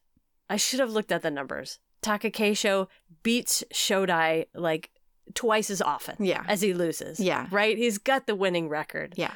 I 0.48 0.56
should 0.56 0.80
have 0.80 0.90
looked 0.90 1.12
at 1.12 1.22
the 1.22 1.30
numbers. 1.30 1.78
Takakeisho 2.02 2.86
beats 3.22 3.64
Shodai 3.72 4.46
like 4.54 4.90
twice 5.34 5.68
as 5.68 5.82
often 5.82 6.16
Yeah. 6.24 6.44
as 6.46 6.60
he 6.62 6.72
loses. 6.72 7.18
Yeah. 7.18 7.48
Right? 7.50 7.76
He's 7.76 7.98
got 7.98 8.26
the 8.26 8.36
winning 8.36 8.68
record. 8.68 9.14
Yeah. 9.16 9.34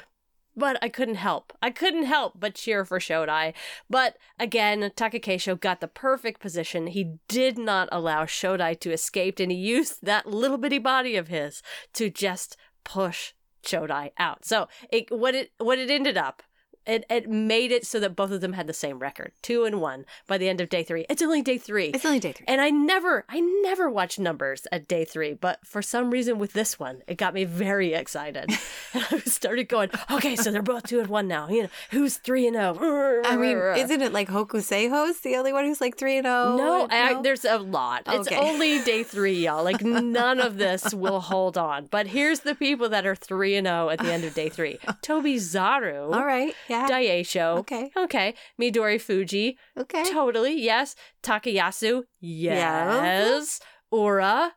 But 0.55 0.77
I 0.83 0.87
couldn't 0.89 1.15
help. 1.15 1.51
I 1.63 1.71
couldn't 1.71 2.05
help 2.05 2.33
but 2.39 2.53
cheer 2.55 2.85
for 2.85 2.99
Shodai. 2.99 3.53
But 3.89 4.17
again, 4.39 4.81
Takakeisho 4.95 5.59
got 5.59 5.81
the 5.81 5.87
perfect 5.87 6.39
position. 6.39 6.87
He 6.87 7.15
did 7.27 7.57
not 7.57 7.89
allow 7.91 8.25
Shodai 8.25 8.79
to 8.81 8.91
escape, 8.91 9.39
and 9.39 9.51
he 9.51 9.57
used 9.57 10.05
that 10.05 10.27
little 10.27 10.59
bitty 10.59 10.77
body 10.77 11.15
of 11.15 11.27
his 11.27 11.63
to 11.93 12.09
just 12.11 12.55
push 12.83 13.33
Shodai 13.63 14.11
out. 14.17 14.45
So 14.45 14.67
it 14.91 15.11
what 15.11 15.35
it 15.35 15.51
what 15.57 15.79
it 15.79 15.89
ended 15.89 16.17
up. 16.17 16.43
It, 16.85 17.05
it 17.09 17.29
made 17.29 17.71
it 17.71 17.85
so 17.85 17.99
that 17.99 18.15
both 18.15 18.31
of 18.31 18.41
them 18.41 18.53
had 18.53 18.67
the 18.67 18.73
same 18.73 18.99
record, 18.99 19.31
two 19.41 19.63
and 19.63 19.79
one 19.79 20.05
by 20.27 20.37
the 20.37 20.49
end 20.49 20.59
of 20.61 20.69
day 20.69 20.83
three. 20.83 21.05
It's 21.09 21.21
only 21.21 21.41
day 21.41 21.57
three. 21.57 21.87
It's 21.87 22.05
only 22.05 22.19
day 22.19 22.33
three. 22.33 22.45
And 22.47 22.59
I 22.61 22.69
never, 22.69 23.23
I 23.29 23.39
never 23.39 23.89
watch 23.89 24.19
numbers 24.19 24.67
at 24.71 24.87
day 24.87 25.05
three, 25.05 25.33
but 25.33 25.65
for 25.65 25.81
some 25.81 26.11
reason 26.11 26.39
with 26.39 26.53
this 26.53 26.79
one, 26.79 27.01
it 27.07 27.17
got 27.17 27.33
me 27.33 27.45
very 27.45 27.93
excited. 27.93 28.49
and 28.93 29.05
I 29.11 29.19
started 29.19 29.69
going, 29.69 29.89
okay, 30.11 30.35
so 30.35 30.51
they're 30.51 30.61
both 30.61 30.83
two 30.83 30.99
and 30.99 31.07
one 31.09 31.27
now. 31.27 31.47
You 31.49 31.63
know, 31.63 31.69
who's 31.91 32.17
three 32.17 32.47
and 32.47 32.55
oh? 32.57 33.21
I 33.25 33.37
mean, 33.37 33.57
isn't 33.77 34.01
it 34.01 34.11
like 34.11 34.27
Hokuseiho's 34.29 35.21
the 35.21 35.35
only 35.37 35.53
one 35.53 35.65
who's 35.65 35.81
like 35.81 35.97
3 35.97 36.17
and 36.17 36.25
0? 36.25 36.57
no, 36.57 36.87
I, 36.89 37.21
there's 37.21 37.45
a 37.45 37.57
lot. 37.57 38.03
It's 38.07 38.27
Okay. 38.27 38.37
only 38.37 38.83
day 38.83 39.03
three, 39.03 39.33
y'all. 39.45 39.63
Like 39.63 39.81
none 39.81 40.39
of 40.39 40.57
this 40.57 40.93
will 40.93 41.21
hold 41.21 41.57
on. 41.57 41.87
But 41.89 42.07
here's 42.07 42.41
the 42.41 42.55
people 42.55 42.89
that 42.89 43.05
are 43.05 43.15
three 43.15 43.55
and 43.55 43.65
zero 43.67 43.89
at 43.89 43.99
the 43.99 44.11
end 44.11 44.25
of 44.25 44.33
day 44.33 44.49
three: 44.49 44.79
Tobizaru, 45.01 46.13
All 46.13 46.25
right. 46.25 46.55
Yeah. 46.73 46.87
Daisho, 46.89 47.57
Okay. 47.59 47.91
okay, 48.05 48.33
Midorifuji, 48.59 49.55
Okay. 49.77 50.03
totally 50.11 50.53
yes, 50.61 50.95
Takayasu, 51.21 52.03
yes, 52.19 53.59
Ura, 53.91 54.53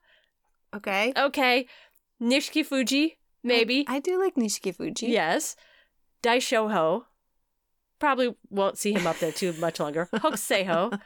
Okay. 0.75 1.13
Okay. 1.17 1.67
Nishikifuji, 2.21 3.17
maybe. 3.43 3.85
I, 3.89 3.97
I 3.97 4.01
do 4.01 4.19
like 4.23 4.35
Nishikifuji. 4.37 5.09
yes. 5.09 5.57
Daishoho. 6.23 7.05
Probably 7.99 8.35
won't 8.51 8.77
see 8.79 8.93
him 8.93 9.07
up 9.07 9.19
there 9.21 9.33
too 9.33 9.53
much 9.55 9.81
longer. 9.81 10.09
Hokuseiho. 10.14 10.99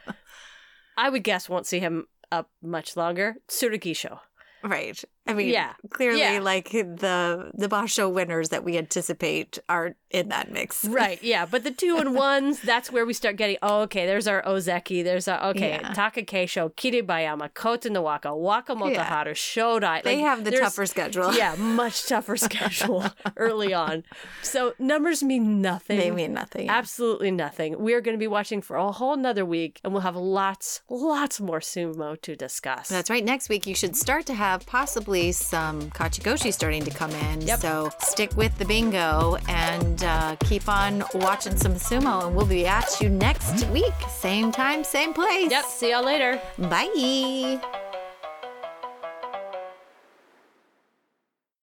I 0.97 1.09
would 1.09 1.23
guess 1.23 1.47
won't 1.47 1.65
see 1.65 1.79
him 1.79 2.07
up 2.31 2.49
much 2.61 2.97
longer. 2.97 3.35
Tsurugisho. 3.47 4.19
Right. 4.63 5.01
I 5.31 5.33
mean, 5.35 5.49
Yeah. 5.49 5.73
clearly, 5.89 6.19
Yeah. 6.19 6.39
like 6.39 6.69
the 6.71 7.51
the 7.53 7.67
Basho 7.67 8.11
winners 8.11 8.49
that 8.49 8.63
we 8.63 8.77
anticipate 8.77 9.59
are 9.69 9.95
in 10.09 10.29
that 10.29 10.51
mix. 10.51 10.85
Right, 11.01 11.21
yeah. 11.23 11.45
But 11.45 11.63
the 11.63 11.71
two 11.71 11.97
and 11.97 12.13
ones, 12.15 12.59
that's 12.61 12.91
where 12.91 13.05
we 13.05 13.13
start 13.13 13.35
getting, 13.37 13.57
oh, 13.61 13.81
okay, 13.83 14.05
there's 14.05 14.27
our 14.27 14.41
Ozeki, 14.43 15.03
there's 15.03 15.27
our, 15.27 15.41
okay, 15.51 15.79
Yeah. 15.81 15.93
Takakeisho, 15.93 16.63
Kiribayama, 16.75 17.49
Kotonowaka, 17.53 18.35
Waka 18.37 18.73
Yeah. 18.73 18.79
Motoharu, 18.81 19.33
Shodai. 19.33 20.03
They 20.03 20.17
Like, 20.17 20.25
have 20.25 20.43
the 20.43 20.51
tougher 20.51 20.85
schedule. 20.85 21.33
Yeah, 21.33 21.55
much 21.81 22.05
tougher 22.07 22.35
schedule 22.35 23.05
early 23.37 23.73
on. 23.73 24.03
So 24.41 24.73
numbers 24.79 25.23
mean 25.23 25.61
nothing. 25.61 25.97
They 25.97 26.11
mean 26.11 26.33
nothing. 26.33 26.69
Absolutely 26.69 27.31
nothing. 27.31 27.75
We're 27.79 28.01
going 28.01 28.17
to 28.17 28.19
be 28.19 28.27
watching 28.37 28.61
for 28.61 28.75
a 28.75 28.91
whole 28.91 29.15
nother 29.15 29.45
week, 29.45 29.79
and 29.83 29.93
we'll 29.93 30.01
have 30.09 30.17
lots, 30.17 30.81
lots 30.89 31.39
more 31.39 31.59
sumo 31.61 32.19
to 32.21 32.35
discuss. 32.35 32.89
That's 32.89 33.09
right. 33.09 33.23
Next 33.33 33.47
week, 33.47 33.65
you 33.65 33.75
should 33.75 33.95
start 33.95 34.25
to 34.25 34.33
have 34.33 34.65
possibly 34.65 35.20
some 35.29 35.91
kachigoshi 35.91 36.51
starting 36.53 36.83
to 36.83 36.91
come 36.91 37.11
in. 37.11 37.41
Yep. 37.41 37.59
So 37.59 37.91
stick 37.99 38.35
with 38.35 38.57
the 38.57 38.65
bingo 38.65 39.37
and 39.47 40.03
uh, 40.03 40.35
keep 40.45 40.67
on 40.67 41.03
watching 41.13 41.55
some 41.57 41.75
sumo. 41.75 42.25
And 42.25 42.35
we'll 42.35 42.45
be 42.45 42.65
at 42.65 42.99
you 43.01 43.09
next 43.09 43.67
week. 43.67 43.93
Same 44.09 44.51
time, 44.51 44.83
same 44.83 45.13
place. 45.13 45.51
Yep. 45.51 45.65
See 45.65 45.91
y'all 45.91 46.03
later. 46.03 46.41
Bye. 46.57 47.59